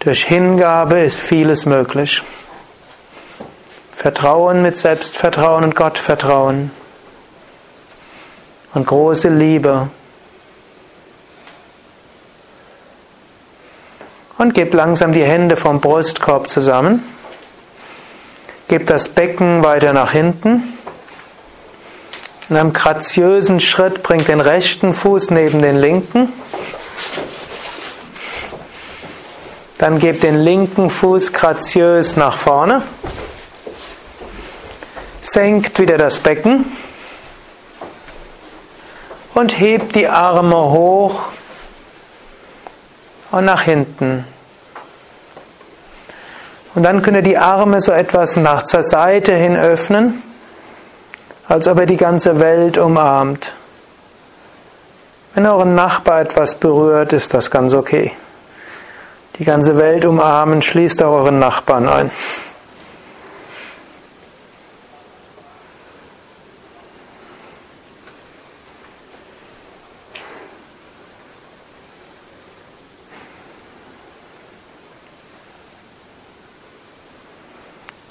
[0.00, 2.22] Durch Hingabe ist vieles möglich.
[3.96, 6.70] Vertrauen mit Selbstvertrauen und Gottvertrauen.
[8.74, 9.88] Und große Liebe.
[14.36, 17.02] Und gebt langsam die Hände vom Brustkorb zusammen.
[18.68, 20.64] Gebt das Becken weiter nach hinten.
[22.50, 26.30] In einem graziösen Schritt bringt den rechten Fuß neben den linken.
[29.78, 32.82] Dann gebt den linken Fuß graziös nach vorne.
[35.20, 36.64] Senkt wieder das Becken.
[39.34, 41.24] Und hebt die Arme hoch
[43.32, 44.24] und nach hinten.
[46.74, 50.22] Und dann könnt ihr die Arme so etwas nach zur Seite hin öffnen,
[51.48, 53.54] als ob er die ganze Welt umarmt.
[55.34, 58.12] Wenn euren Nachbar etwas berührt, ist das ganz okay.
[59.38, 62.10] Die ganze Welt umarmen, schließt auch euren Nachbarn ein.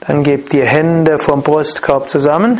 [0.01, 2.59] Dann gebt die Hände vom Brustkorb zusammen.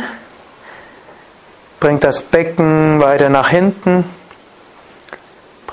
[1.80, 4.04] Bringt das Becken weiter nach hinten.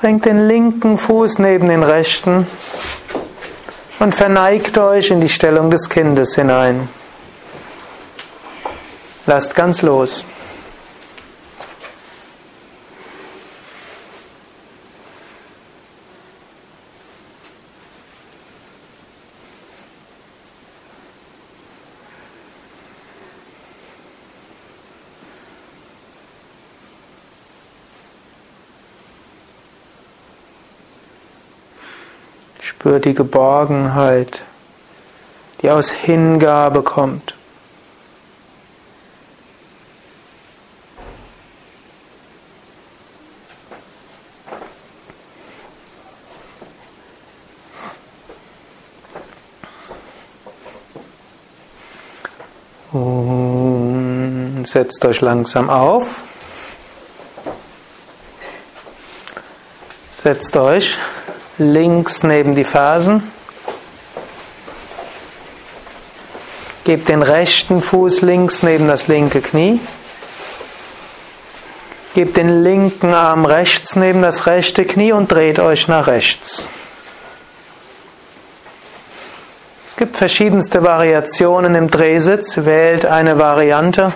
[0.02, 2.48] Bringt den linken Fuß neben den rechten
[4.00, 6.90] und verneigt euch in die Stellung des Kindes hinein.
[9.28, 10.26] Lasst ganz los.
[32.82, 34.42] Spür die Geborgenheit,
[35.62, 37.36] die aus Hingabe kommt.
[52.92, 56.24] Und setzt euch langsam auf.
[60.10, 60.98] Setzt euch
[61.58, 63.24] links neben die Fersen.
[66.84, 69.80] Gebt den rechten Fuß links neben das linke Knie.
[72.14, 76.68] Gebt den linken Arm rechts neben das rechte Knie und dreht euch nach rechts.
[79.88, 82.58] Es gibt verschiedenste Variationen im Drehsitz.
[82.66, 84.12] Wählt eine Variante,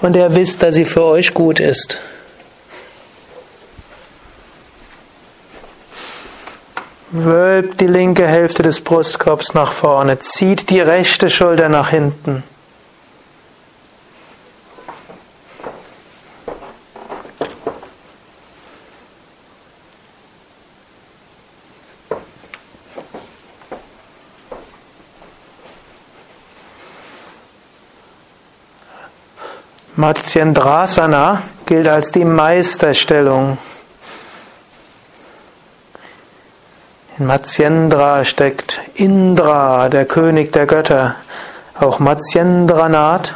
[0.00, 2.00] von der wisst, dass sie für euch gut ist.
[7.14, 12.42] Wölbt die linke Hälfte des Brustkorbs nach vorne, zieht die rechte Schulter nach hinten.
[29.96, 33.58] Matsyendrasana gilt als die Meisterstellung.
[37.18, 41.14] In Matsyendra steckt Indra, der König der Götter,
[41.78, 43.34] auch Matsyendranath,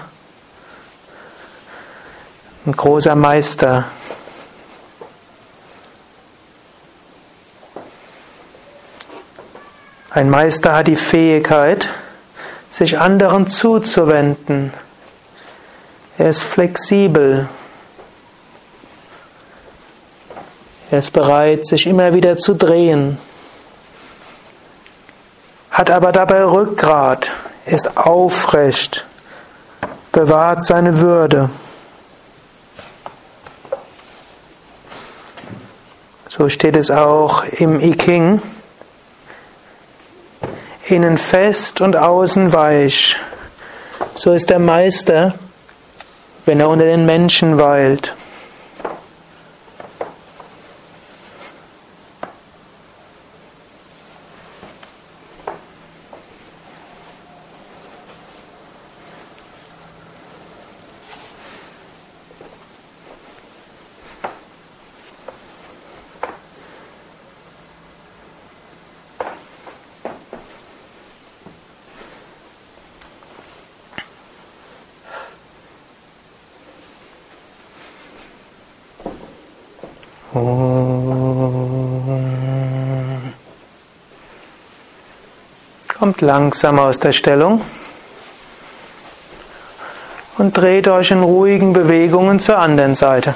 [2.65, 3.85] ein großer Meister.
[10.09, 11.91] Ein Meister hat die Fähigkeit,
[12.71, 14.73] sich anderen zuzuwenden.
[16.17, 17.47] Er ist flexibel.
[20.91, 23.19] Er ist bereit, sich immer wieder zu drehen.
[25.71, 27.31] Hat aber dabei Rückgrat,
[27.67, 29.07] ist aufrecht,
[30.13, 31.51] bewahrt seine Würde.
[36.29, 38.43] So steht es auch im I Ching.
[40.85, 43.17] Innen fest und außen weich.
[44.15, 45.35] So ist der Meister,
[46.45, 48.15] wenn er unter den Menschen weilt.
[86.17, 87.61] Kommt langsam aus der Stellung
[90.39, 93.35] und dreht euch in ruhigen Bewegungen zur anderen Seite.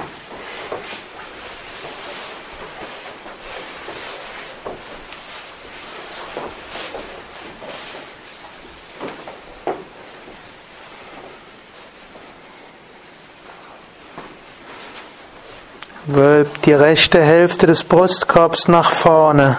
[16.07, 19.59] Wölbt die rechte Hälfte des Brustkorbs nach vorne.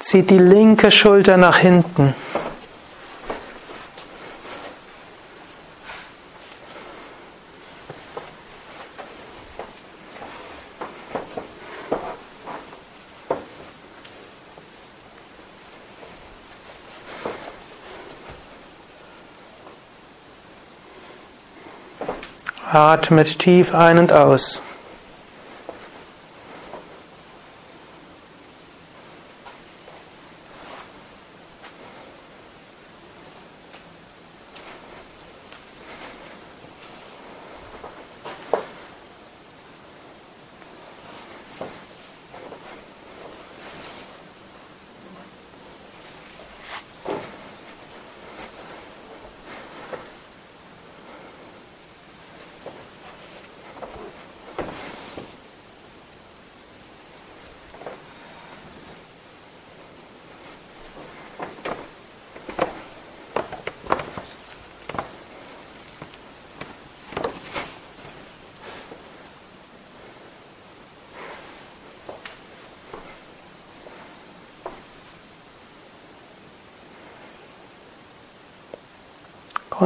[0.00, 2.14] Zieht die linke Schulter nach hinten.
[22.92, 24.60] Atmet tief ein und aus.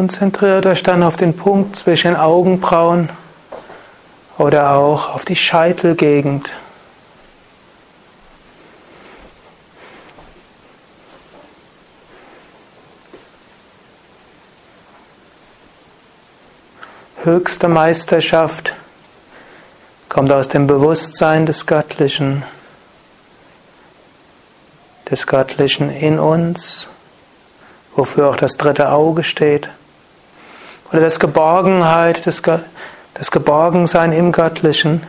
[0.06, 3.08] Konzentriert euch dann auf den Punkt zwischen Augenbrauen
[4.38, 6.52] oder auch auf die Scheitelgegend.
[17.24, 18.74] Höchste Meisterschaft
[20.08, 22.44] kommt aus dem Bewusstsein des Göttlichen,
[25.10, 26.86] des Göttlichen in uns,
[27.96, 29.68] wofür auch das dritte Auge steht.
[30.96, 32.40] Oder das Geborgenheit, das,
[33.12, 35.02] das Geborgensein im Göttlichen,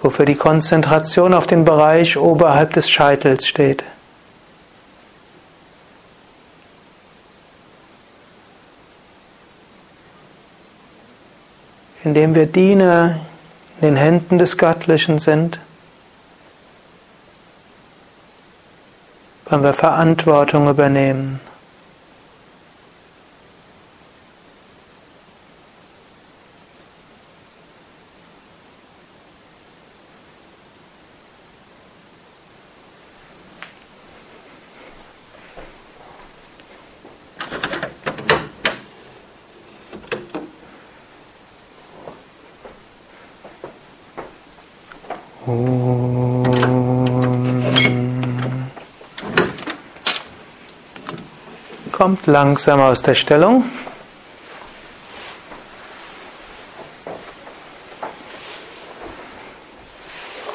[0.00, 3.84] wofür die Konzentration auf den Bereich oberhalb des Scheitels steht.
[12.02, 13.20] Indem wir Diener
[13.82, 15.60] in den Händen des Göttlichen sind,
[19.44, 21.38] können wir Verantwortung übernehmen.
[52.14, 53.64] Kommt langsam aus der Stellung.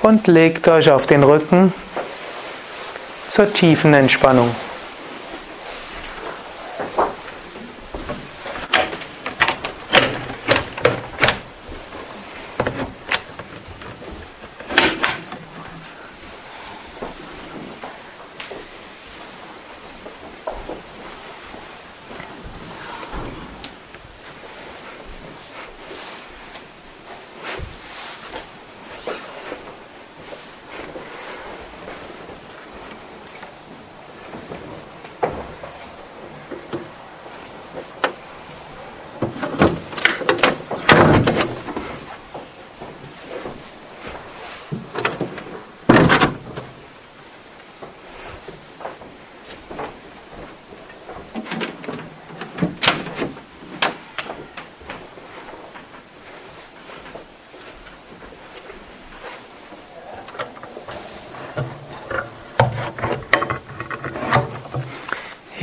[0.01, 1.73] Und legt euch auf den Rücken
[3.27, 4.55] zur tiefen Entspannung.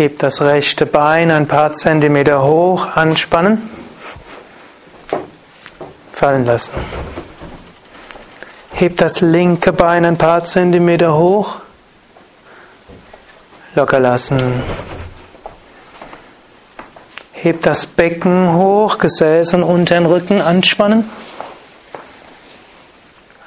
[0.07, 3.68] Hebt das rechte Bein ein paar Zentimeter hoch, anspannen,
[6.12, 6.74] fallen lassen.
[8.70, 11.57] Hebt das linke Bein ein paar Zentimeter hoch,
[13.74, 14.62] locker lassen.
[17.32, 21.11] Hebt das Becken hoch, Gesäß und unteren Rücken anspannen,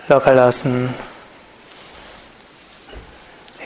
[0.10, 0.94] locker lassen.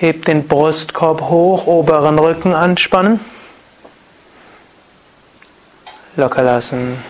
[0.04, 3.22] Hebt den Brustkorb hoch, oberen Rücken anspannen.
[6.18, 7.02] Locker lassen.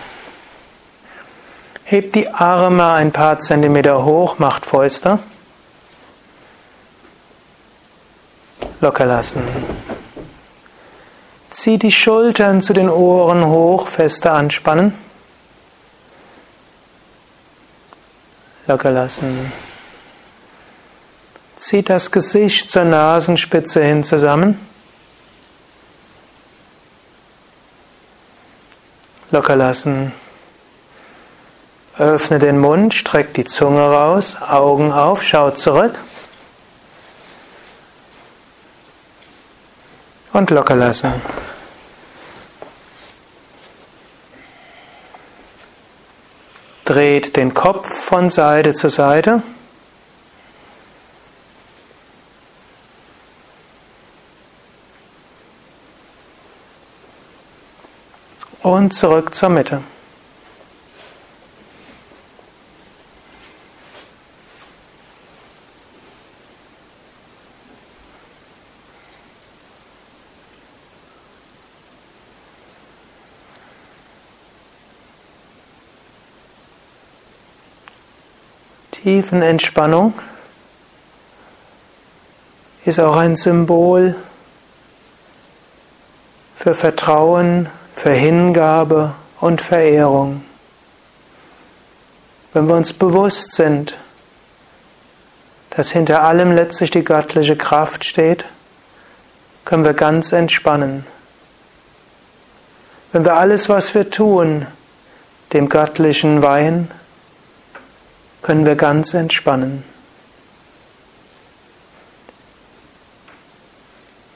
[1.85, 5.17] Hebt die Arme ein paar Zentimeter hoch, macht Fäuste.
[8.79, 9.41] Locker lassen.
[11.49, 14.93] Zieh die Schultern zu den Ohren hoch, fester anspannen.
[18.67, 19.51] Locker lassen.
[21.63, 24.59] Zieht das Gesicht zur Nasenspitze hin zusammen.
[29.31, 30.11] Locker lassen.
[31.97, 36.01] Öffne den Mund, streck die Zunge raus, Augen auf, schau zurück.
[40.33, 41.13] Und locker lassen.
[46.83, 49.41] Dreht den Kopf von Seite zu Seite.
[58.63, 59.83] Und zurück zur Mitte.
[78.91, 80.13] Tiefenentspannung
[82.85, 84.15] ist auch ein Symbol
[86.55, 90.43] für Vertrauen, für Hingabe und Verehrung.
[92.53, 93.95] Wenn wir uns bewusst sind,
[95.71, 98.45] dass hinter allem letztlich die göttliche Kraft steht,
[99.65, 101.05] können wir ganz entspannen.
[103.11, 104.67] Wenn wir alles, was wir tun,
[105.53, 106.89] dem Göttlichen weihen,
[108.41, 109.83] können wir ganz entspannen.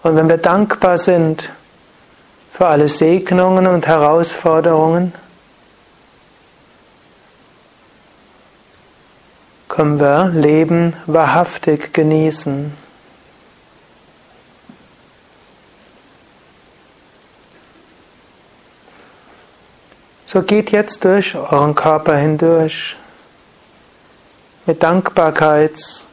[0.04, 1.50] Und wenn wir dankbar sind
[2.58, 5.14] für alle Segnungen und Herausforderungen
[9.68, 12.74] können wir Leben wahrhaftig genießen.
[20.26, 22.96] So geht jetzt durch euren Körper hindurch
[24.66, 26.08] mit Dankbarkeits-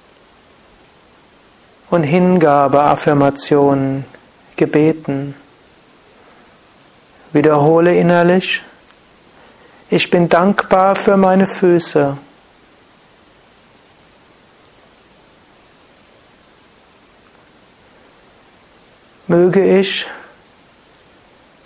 [1.88, 4.04] und Hingabe-Affirmationen,
[4.56, 5.36] Gebeten.
[7.34, 8.62] Wiederhole innerlich,
[9.90, 12.16] ich bin dankbar für meine Füße.
[19.26, 20.06] Möge ich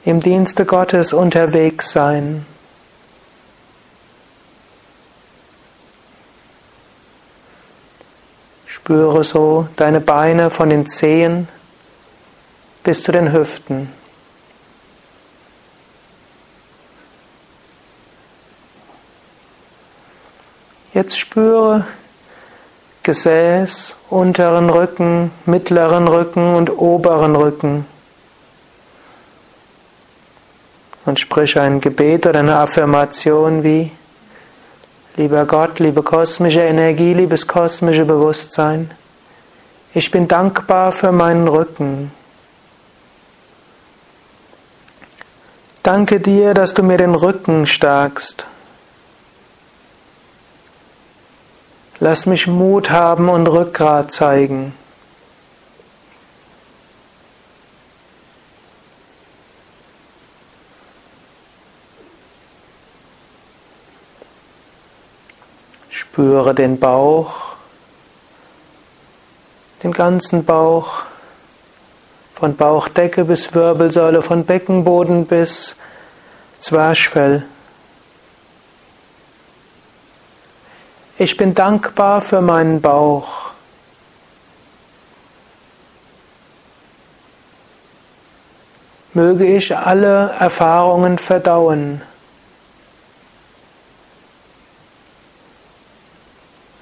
[0.07, 2.47] im Dienste Gottes unterwegs sein.
[8.65, 11.47] Spüre so deine Beine von den Zehen
[12.85, 13.98] bis zu den Hüften.
[20.99, 21.87] Jetzt spüre
[23.05, 27.87] Gesäß, unteren Rücken, mittleren Rücken und oberen Rücken.
[31.07, 33.93] Und sprich ein Gebet oder eine Affirmation wie
[35.17, 38.91] Lieber Gott, liebe kosmische Energie, liebes kosmische Bewusstsein,
[39.95, 42.11] ich bin dankbar für meinen Rücken.
[45.85, 48.47] Danke dir, dass du mir den Rücken stärkst.
[52.01, 54.73] Lass mich Mut haben und Rückgrat zeigen.
[65.91, 67.35] Spüre den Bauch,
[69.83, 71.03] den ganzen Bauch,
[72.35, 75.75] von Bauchdecke bis Wirbelsäule, von Beckenboden bis
[76.61, 77.45] Zwerchfell.
[81.21, 83.51] Ich bin dankbar für meinen Bauch.
[89.15, 92.03] Möge ich alle Erfahrungen verdauen.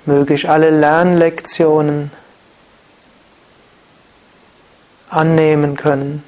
[0.05, 2.11] Möge ich alle Lernlektionen
[5.09, 6.23] annehmen können.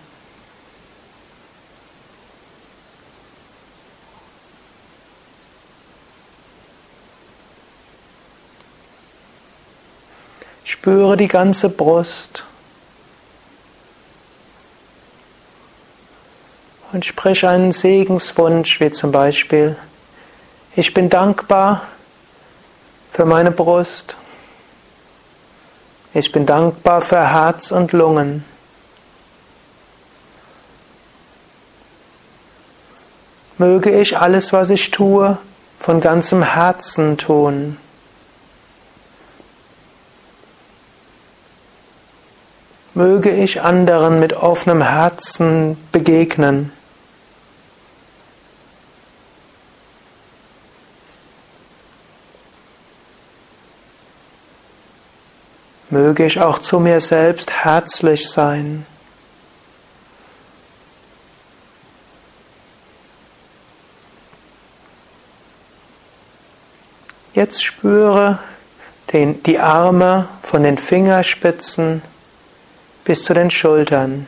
[10.69, 12.45] Spüre die ganze Brust
[16.93, 19.77] und sprich einen Segenswunsch, wie zum Beispiel,
[20.77, 21.85] ich bin dankbar
[23.13, 24.19] für meine Brust.
[26.13, 28.45] Ich bin dankbar für Herz und Lungen.
[33.57, 35.39] Möge ich alles, was ich tue,
[35.81, 37.79] von ganzem Herzen tun.
[42.95, 46.73] Möge ich anderen mit offenem Herzen begegnen.
[55.91, 58.85] Möge ich auch zu mir selbst herzlich sein.
[67.33, 68.41] Jetzt spüre
[69.13, 72.03] den, die Arme von den Fingerspitzen
[73.09, 74.27] bis zu den Schultern.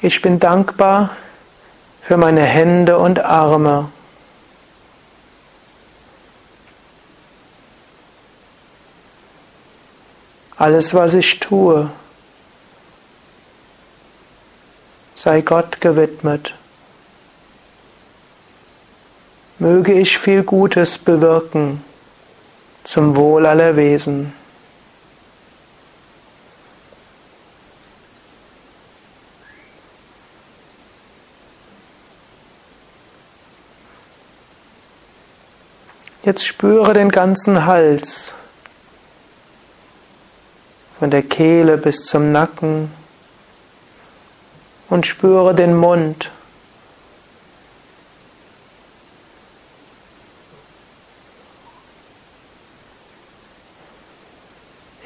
[0.00, 1.16] Ich bin dankbar
[2.00, 3.90] für meine Hände und Arme.
[10.56, 11.90] Alles, was ich tue,
[15.22, 16.52] sei Gott gewidmet.
[19.60, 21.84] Möge ich viel Gutes bewirken
[22.82, 24.32] zum Wohl aller Wesen.
[36.24, 38.34] Jetzt spüre den ganzen Hals
[40.98, 43.01] von der Kehle bis zum Nacken
[44.92, 46.30] und spüre den Mund.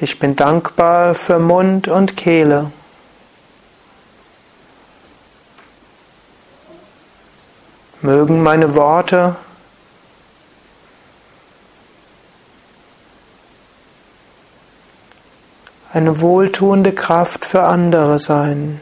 [0.01, 2.73] Ich bin dankbar für Mund und Kehle.
[8.01, 9.37] Mögen meine Worte
[15.93, 18.81] eine wohltuende Kraft für andere sein.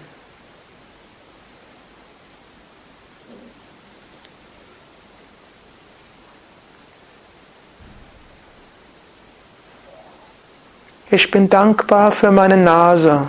[11.16, 13.28] Ich bin dankbar für meine Nase.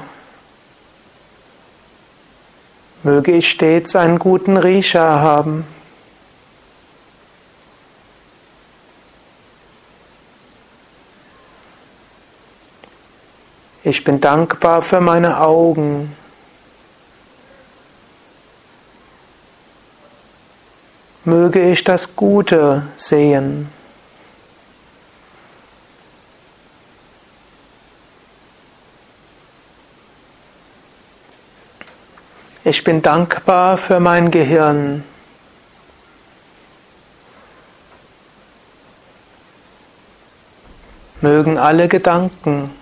[3.04, 5.64] Möge ich stets einen guten Riecher haben.
[13.84, 16.16] Ich bin dankbar für meine Augen.
[21.24, 23.75] Möge ich das Gute sehen.
[32.68, 35.04] Ich bin dankbar für mein Gehirn.
[41.20, 42.72] Mögen alle Gedanken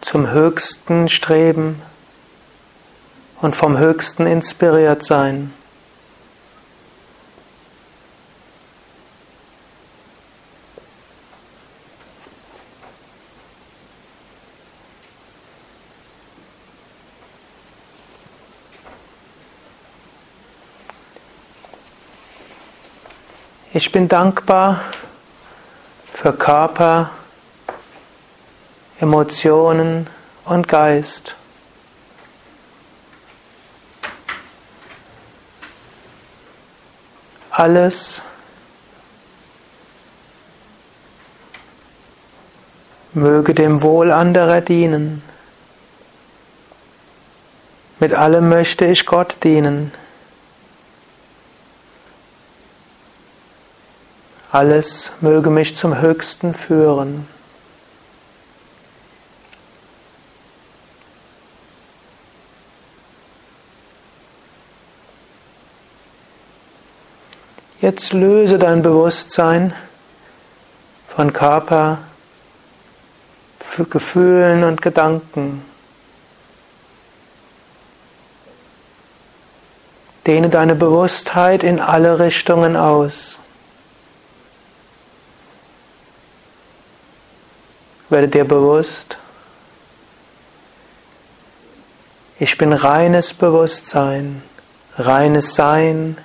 [0.00, 1.82] zum Höchsten streben
[3.42, 5.52] und vom Höchsten inspiriert sein.
[23.72, 24.80] Ich bin dankbar
[26.12, 27.10] für Körper,
[28.98, 30.08] Emotionen
[30.44, 31.36] und Geist.
[37.52, 38.22] Alles
[43.12, 45.22] möge dem Wohl anderer dienen.
[48.00, 49.92] Mit allem möchte ich Gott dienen.
[54.52, 57.28] Alles möge mich zum Höchsten führen.
[67.80, 69.72] Jetzt löse dein Bewusstsein
[71.08, 71.98] von Körper,
[73.88, 75.64] Gefühlen und Gedanken.
[80.26, 83.40] Dehne deine Bewusstheit in alle Richtungen aus.
[88.10, 89.18] Werde dir bewusst,
[92.40, 94.42] ich bin reines Bewusstsein,
[94.96, 96.18] reines Sein,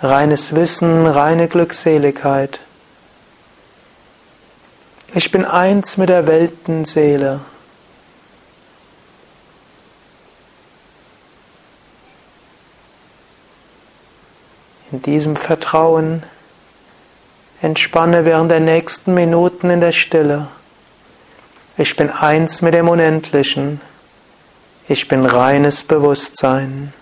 [0.00, 2.60] reines Wissen, reine Glückseligkeit.
[5.12, 7.40] Ich bin eins mit der Weltenseele.
[14.92, 16.22] In diesem Vertrauen
[17.64, 20.48] entspanne während der nächsten Minuten in der Stille.
[21.78, 23.80] Ich bin eins mit dem Unendlichen.
[24.86, 26.92] Ich bin reines Bewusstsein.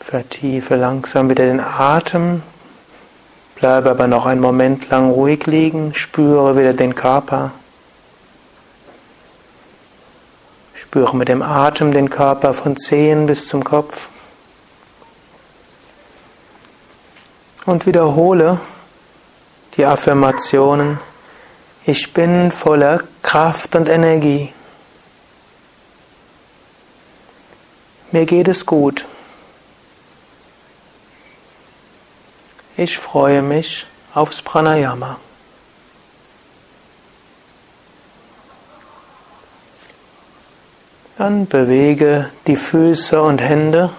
[0.00, 2.42] Vertiefe langsam wieder den Atem,
[3.54, 7.52] bleibe aber noch einen Moment lang ruhig liegen, spüre wieder den Körper.
[10.74, 14.08] Spüre mit dem Atem den Körper von Zehen bis zum Kopf.
[17.66, 18.60] Und wiederhole
[19.76, 20.98] die Affirmationen.
[21.84, 24.52] Ich bin voller Kraft und Energie.
[28.12, 29.04] Mir geht es gut.
[32.76, 35.18] Ich freue mich aufs Pranayama.
[41.18, 43.90] Dann bewege die Füße und Hände.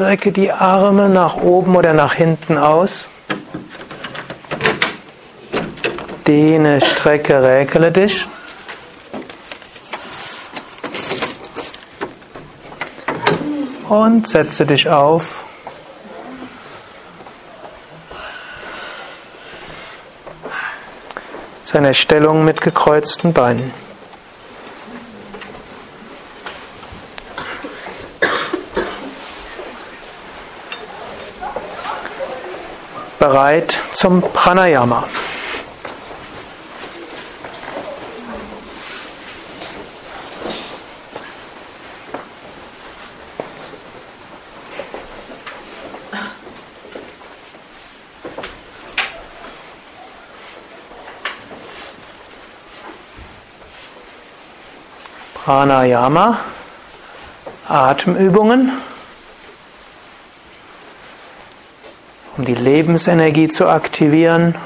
[0.00, 3.10] Strecke die Arme nach oben oder nach hinten aus.
[6.26, 8.26] Dehne, strecke, räkele dich.
[13.90, 15.44] Und setze dich auf.
[21.62, 23.89] Zu einer Stellung mit gekreuzten Beinen.
[33.20, 35.04] bereit zum Pranayama.
[55.34, 56.38] Pranayama,
[57.68, 58.89] Atemübungen.
[62.50, 64.56] Die Lebensenergie zu aktivieren,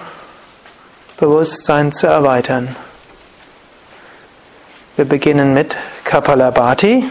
[1.19, 2.75] Bewusstsein zu erweitern.
[4.97, 7.05] Wir beginnen mit Kapalabhati,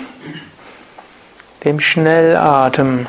[1.64, 3.06] dem Schnellatem.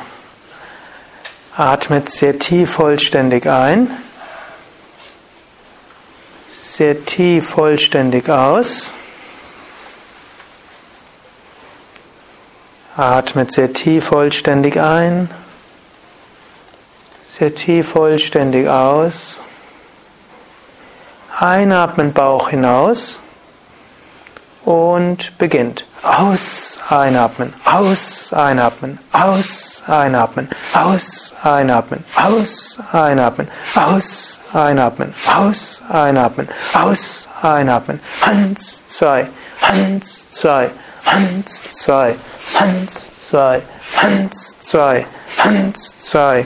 [1.57, 3.89] Atmet sehr tief vollständig ein,
[6.47, 8.91] sehr tief vollständig aus.
[12.95, 15.31] Atmet sehr tief vollständig ein,
[17.37, 19.41] sehr tief vollständig aus.
[21.37, 23.19] Einatmen Bauch hinaus
[24.63, 25.85] und beginnt.
[26.01, 37.27] Aus, einatmen, aus, einatmen, aus, einatmen, aus, einatmen, aus, einatmen, aus, einatmen, aus, einatmen, aus,
[37.41, 37.99] einatmen.
[38.21, 39.27] Hans, zwei,
[39.61, 40.69] Hans, zwei,
[41.05, 42.15] Hans, zwei,
[42.53, 43.61] Hans, zwei,
[43.97, 45.05] Hans, zwei,
[45.39, 46.45] Hans, zwei,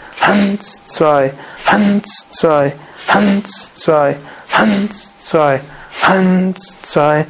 [0.21, 1.33] Hans, zwei,
[1.65, 2.73] Hans, zwei,
[3.07, 4.17] Hans, zwei,
[4.51, 5.61] Hans, zwei,
[6.01, 7.25] Hans, zwei,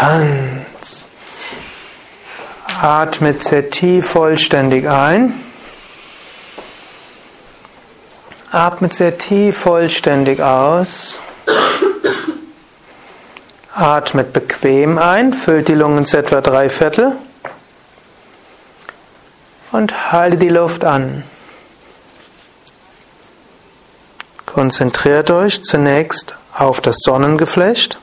[0.00, 1.06] Hans.
[3.40, 5.34] Sehr tief vollständig ein.
[8.90, 11.18] Sehr tief vollständig aus.
[13.74, 17.16] Atmet bequem ein, füllt die Lungen zu etwa drei Viertel
[19.70, 21.24] und halte die Luft an.
[24.54, 27.98] Konzentriert euch zunächst auf das Sonnengeflecht,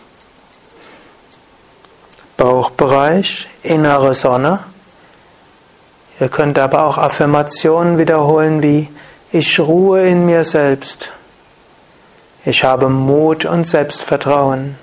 [2.37, 4.59] Bauchbereich, innere Sonne.
[6.19, 8.89] Ihr könnt aber auch Affirmationen wiederholen wie
[9.31, 11.11] ich ruhe in mir selbst.
[12.45, 14.77] Ich habe Mut und Selbstvertrauen.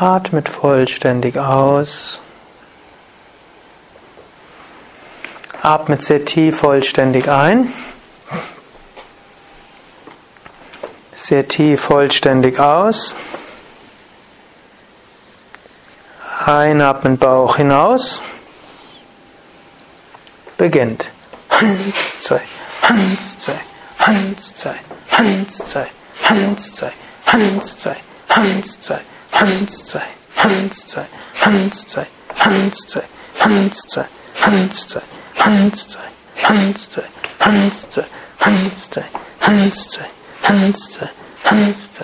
[0.00, 2.20] Atmet vollständig aus.
[5.60, 7.72] Atmet sehr tief vollständig ein.
[11.12, 13.16] Sehr tief vollständig aus.
[16.46, 18.22] Einatmen Bauch hinaus.
[20.56, 21.10] Beginnt.
[21.50, 22.42] Hans, zwei,
[22.82, 23.60] Hans, zwei,
[23.98, 24.74] Hans, zwei,
[25.10, 25.88] Hans, zwei,
[26.22, 26.92] Hans, zwei,
[27.26, 27.96] Hans, zwei,
[28.28, 29.00] Hans, zwei.
[29.40, 30.02] Hans zwei,
[30.34, 31.06] Hans zwei,
[31.40, 33.04] Hans zwei, Hans zwei,
[33.38, 34.04] Hans zwei,
[34.40, 35.02] Hans zwei,
[35.36, 36.02] Hans zwei,
[36.40, 37.04] Hans zwei,
[37.38, 38.02] Hans zwei,
[38.40, 39.04] Hans zwei,
[39.38, 39.84] Hans zwei,
[40.50, 40.96] Hans zwei,
[41.44, 42.02] Hans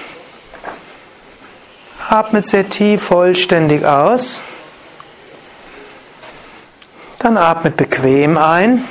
[2.11, 4.41] Atmet sehr tief vollständig aus.
[7.19, 8.83] Dann atmet bequem ein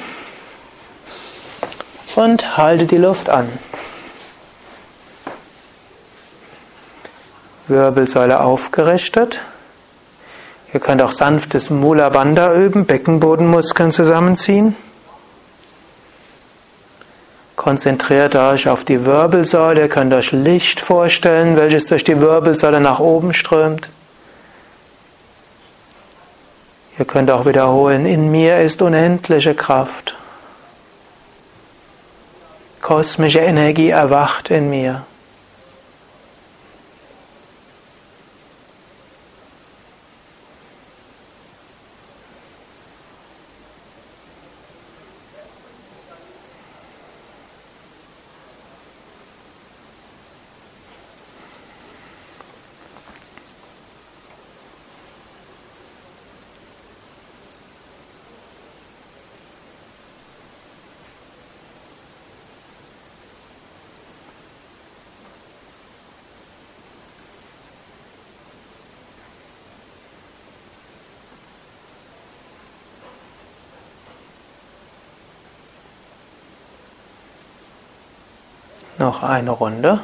[2.16, 3.46] und halte die Luft an.
[7.68, 9.42] Wirbelsäule aufgerichtet.
[10.72, 14.76] Ihr könnt auch sanftes Mula Bandha üben, Beckenbodenmuskeln zusammenziehen.
[17.60, 19.82] Konzentriert euch auf die Wirbelsäule.
[19.82, 23.90] Ihr könnt euch Licht vorstellen, welches durch die Wirbelsäule nach oben strömt.
[26.98, 30.16] Ihr könnt auch wiederholen, in mir ist unendliche Kraft.
[32.80, 35.02] Kosmische Energie erwacht in mir.
[79.00, 80.00] Noch eine Runde.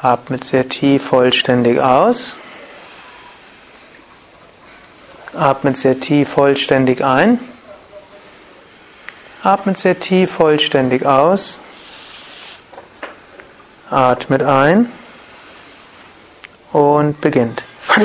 [0.00, 2.36] Atmet sehr tief vollständig aus.
[5.34, 7.38] Atmet sehr tief vollständig ein.
[9.42, 11.60] Atmet sehr tief vollständig aus.
[13.90, 14.90] Atmet ein
[16.72, 17.62] und beginnt.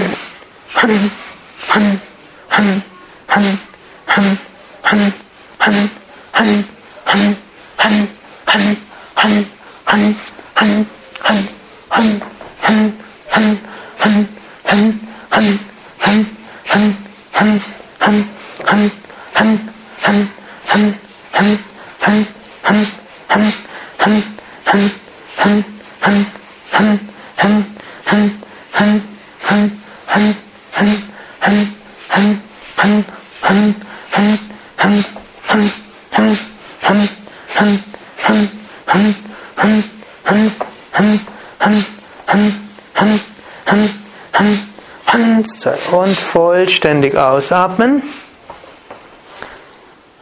[47.19, 48.01] ausatmen.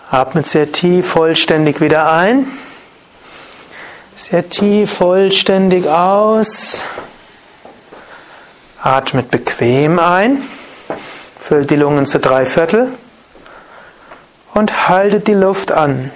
[0.09, 2.47] Atmet sehr tief vollständig wieder ein.
[4.15, 6.81] Sehr tief vollständig aus.
[8.81, 10.41] Atmet bequem ein.
[11.39, 12.89] Füllt die Lungen zu drei Viertel.
[14.53, 16.11] Und haltet die Luft an.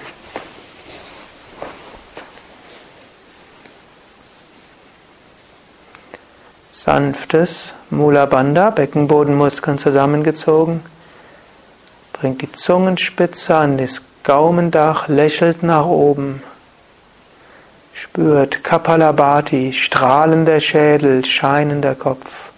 [6.92, 10.82] Sanftes Mula Bandha, Beckenbodenmuskeln zusammengezogen.
[12.12, 16.42] Bringt die Zungenspitze an das Gaumendach, lächelt nach oben.
[17.94, 22.50] Spürt Kapalabhati, strahlender Schädel, scheinender Kopf.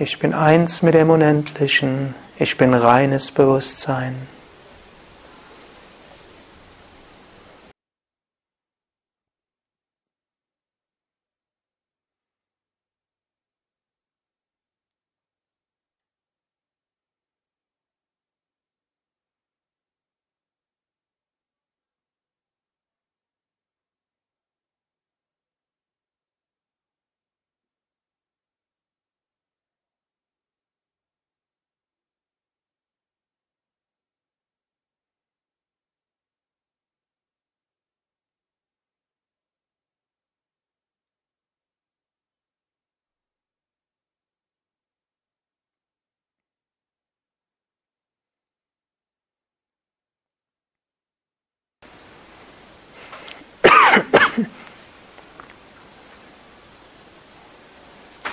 [0.00, 4.26] Ich bin eins mit dem Unendlichen, ich bin reines Bewusstsein.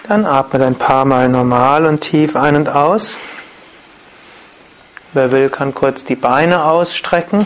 [0.07, 3.17] Dann atmet ein paar Mal normal und tief ein und aus.
[5.13, 7.45] Wer will, kann kurz die Beine ausstrecken.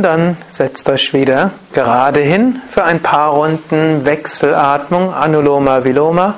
[0.00, 6.36] Und dann setzt euch wieder gerade hin für ein paar Runden Wechselatmung, Anuloma Viloma,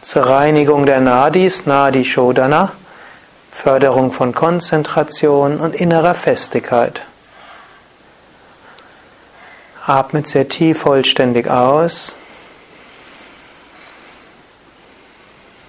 [0.00, 2.72] zur Reinigung der Nadis, Nadi Shodana,
[3.52, 7.02] Förderung von Konzentration und innerer Festigkeit.
[9.86, 12.16] Atmet sehr tief vollständig aus.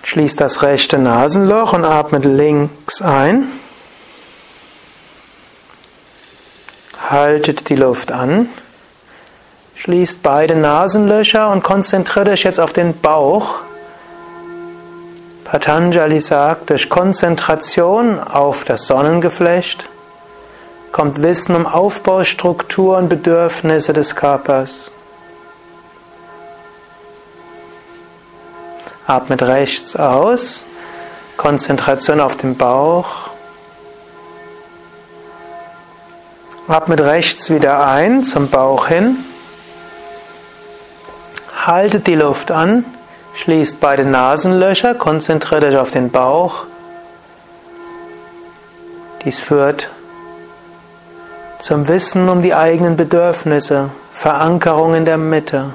[0.04, 3.50] Schließt das rechte Nasenloch und atmet links ein.
[7.10, 8.50] Haltet die Luft an.
[9.76, 13.60] Schließt beide Nasenlöcher und konzentriert euch jetzt auf den Bauch.
[15.44, 19.88] Patanjali sagt, durch Konzentration auf das Sonnengeflecht
[20.92, 24.92] kommt Wissen um Aufbaustruktur und Bedürfnisse des Körpers.
[29.06, 30.64] Atmet rechts aus.
[31.38, 33.25] Konzentration auf den Bauch.
[36.68, 39.18] Atmet rechts wieder ein zum Bauch hin.
[41.64, 42.86] Haltet die Luft an.
[43.36, 44.96] Schließt beide Nasenlöcher.
[44.96, 46.66] Konzentriert euch auf den Bauch.
[49.24, 49.90] Dies führt
[51.60, 55.74] zum Wissen um die eigenen Bedürfnisse, Verankerung in der Mitte,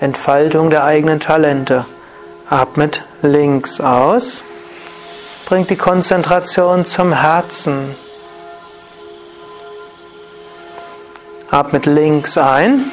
[0.00, 1.86] Entfaltung der eigenen Talente.
[2.48, 4.44] Atmet links aus,
[5.46, 7.96] bringt die Konzentration zum Herzen.
[11.52, 12.90] Atmet links ein,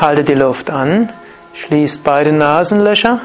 [0.00, 1.10] haltet die Luft an,
[1.52, 3.20] schließt beide Nasenlöcher.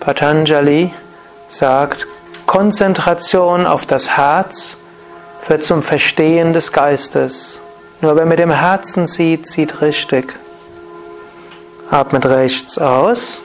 [0.00, 0.94] Patanjali
[1.50, 2.06] sagt,
[2.46, 4.78] Konzentration auf das Herz
[5.42, 7.60] führt zum Verstehen des Geistes.
[8.00, 10.34] Nur wer mit dem Herzen sieht, sieht richtig.
[11.90, 13.42] Atmet rechts aus.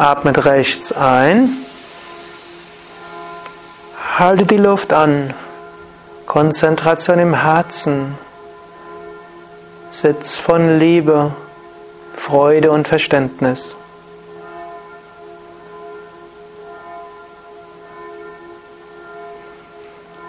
[0.00, 1.58] Atmet rechts ein.
[4.18, 5.34] Halte die Luft an.
[6.24, 8.16] Konzentration im Herzen.
[9.90, 11.34] Sitz von Liebe.
[12.14, 13.76] Freude und Verständnis.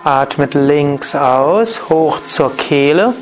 [0.03, 3.13] Atmet links aus, hoch zur Kehle.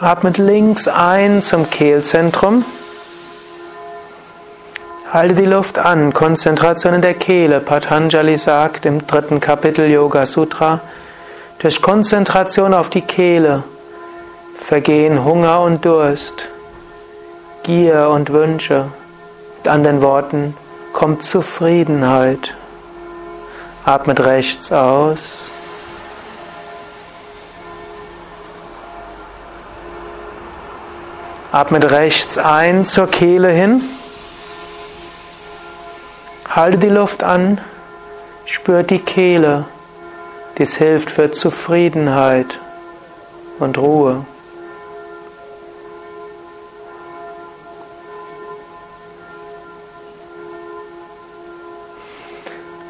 [0.00, 2.64] Atmet links ein zum Kehlzentrum.
[5.12, 7.58] Halte die Luft an, Konzentration in der Kehle.
[7.58, 10.78] Patanjali sagt im dritten Kapitel Yoga Sutra,
[11.58, 13.64] durch Konzentration auf die Kehle
[14.58, 16.46] vergehen Hunger und Durst,
[17.64, 18.84] Gier und Wünsche.
[19.56, 20.54] Mit anderen Worten,
[20.92, 22.54] kommt Zufriedenheit.
[23.84, 25.50] Atmet rechts aus.
[31.58, 33.82] Atmet rechts ein zur Kehle hin.
[36.48, 37.60] Halte die Luft an.
[38.44, 39.64] Spürt die Kehle.
[40.56, 42.60] Dies hilft für Zufriedenheit
[43.58, 44.24] und Ruhe.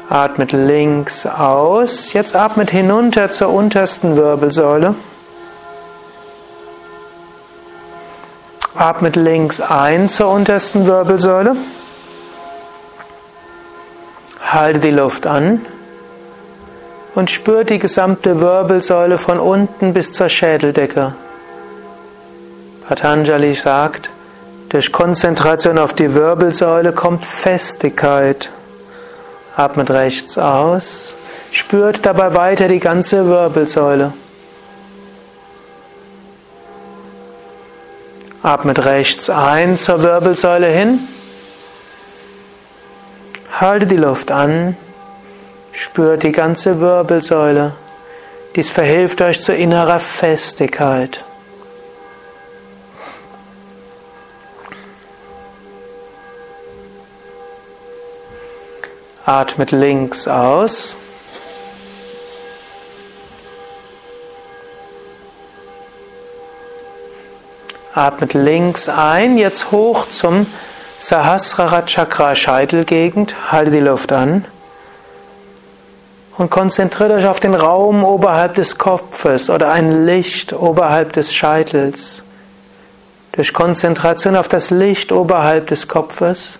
[0.09, 2.13] Atmet links aus.
[2.13, 4.93] Jetzt atmet hinunter zur untersten Wirbelsäule.
[8.79, 11.57] Atmet links ein zur untersten Wirbelsäule.
[14.41, 15.65] Halte die Luft an
[17.13, 21.13] und spürt die gesamte Wirbelsäule von unten bis zur Schädeldecke.
[22.87, 24.09] Patanjali sagt,
[24.69, 28.49] durch Konzentration auf die Wirbelsäule kommt Festigkeit.
[29.57, 31.15] Atmet rechts aus,
[31.51, 34.13] spürt dabei weiter die ganze Wirbelsäule.
[38.41, 41.07] Atmet rechts ein zur Wirbelsäule hin.
[43.51, 44.77] Halte die Luft an.
[45.73, 47.73] Spürt die ganze Wirbelsäule.
[48.55, 51.23] Dies verhilft euch zu innerer Festigkeit.
[59.25, 60.95] Atmet links aus.
[67.99, 70.47] Atmet links ein, jetzt hoch zum
[70.97, 73.35] Sahasrara Chakra Scheitelgegend.
[73.51, 74.45] Halte die Luft an
[76.37, 82.23] und konzentriert euch auf den Raum oberhalb des Kopfes oder ein Licht oberhalb des Scheitels.
[83.33, 86.57] Durch Konzentration auf das Licht oberhalb des Kopfes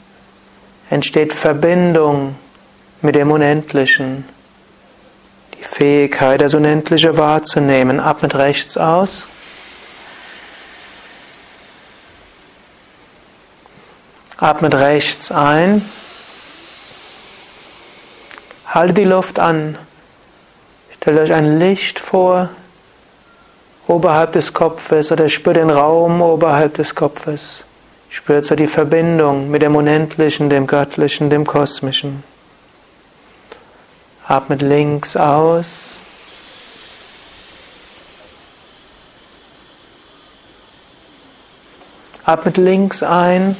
[0.89, 2.35] entsteht Verbindung
[3.01, 4.25] mit dem Unendlichen.
[5.57, 8.01] Die Fähigkeit, das Unendliche wahrzunehmen.
[8.01, 9.27] Atmet rechts aus.
[14.41, 15.83] Atmet rechts ein.
[18.67, 19.77] Halte die Luft an.
[20.95, 22.49] Stellt euch ein Licht vor,
[23.87, 27.65] oberhalb des Kopfes oder spürt den Raum oberhalb des Kopfes.
[28.09, 32.23] Spürt so die Verbindung mit dem Unendlichen, dem Göttlichen, dem Kosmischen.
[34.25, 35.99] Atmet links aus.
[42.23, 43.57] Atmet links ein.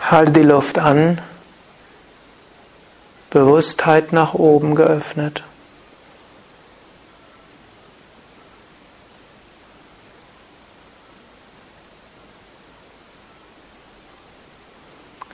[0.00, 1.20] Halte die Luft an.
[3.30, 5.44] Bewusstheit nach oben geöffnet.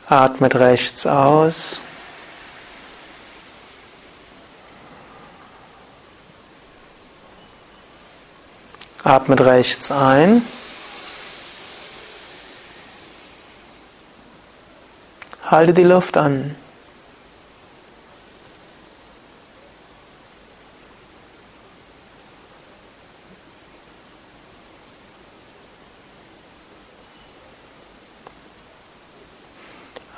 [0.09, 1.81] Atmet rechts aus.
[9.03, 10.43] Atmet rechts ein.
[15.49, 16.57] Halte die Luft an.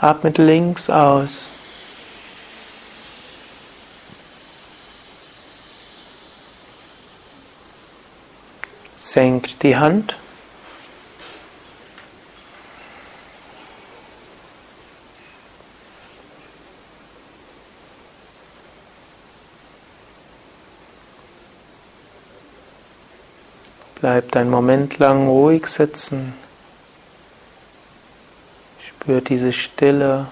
[0.01, 1.51] Atmet links aus.
[8.97, 10.17] Senkt die Hand.
[24.01, 26.35] Bleibt einen Moment lang ruhig sitzen.
[28.87, 30.27] Spürt diese Stille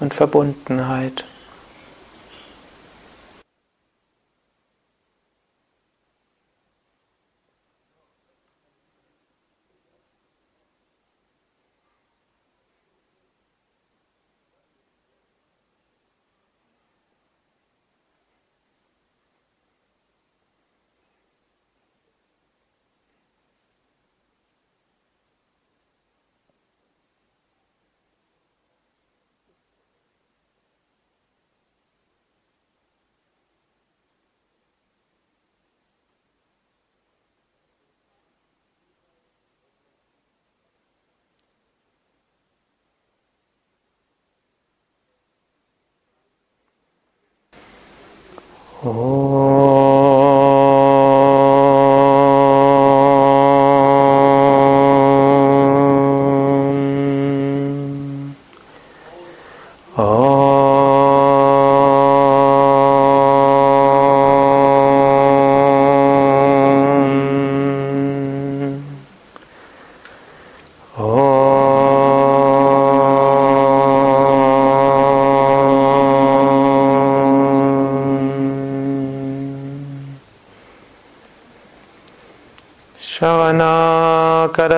[0.00, 1.24] und Verbundenheit.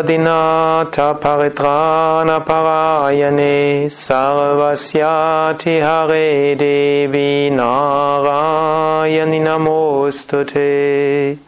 [0.04, 11.38] Karadinata Paritrana Parayane Sarvasyati Hare Devi Narayani Namostute.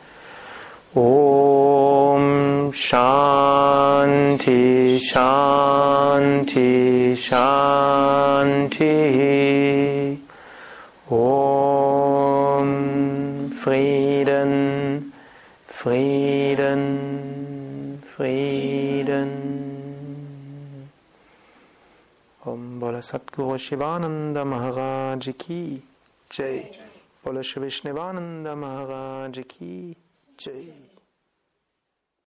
[0.95, 4.65] Om Shanti
[4.99, 6.73] Shanti
[7.15, 8.87] Shanti
[23.57, 25.89] Shivanand महाराज की।
[26.33, 26.57] जय।
[27.25, 29.06] बोलो श्री विष्णुवानंद महाराज।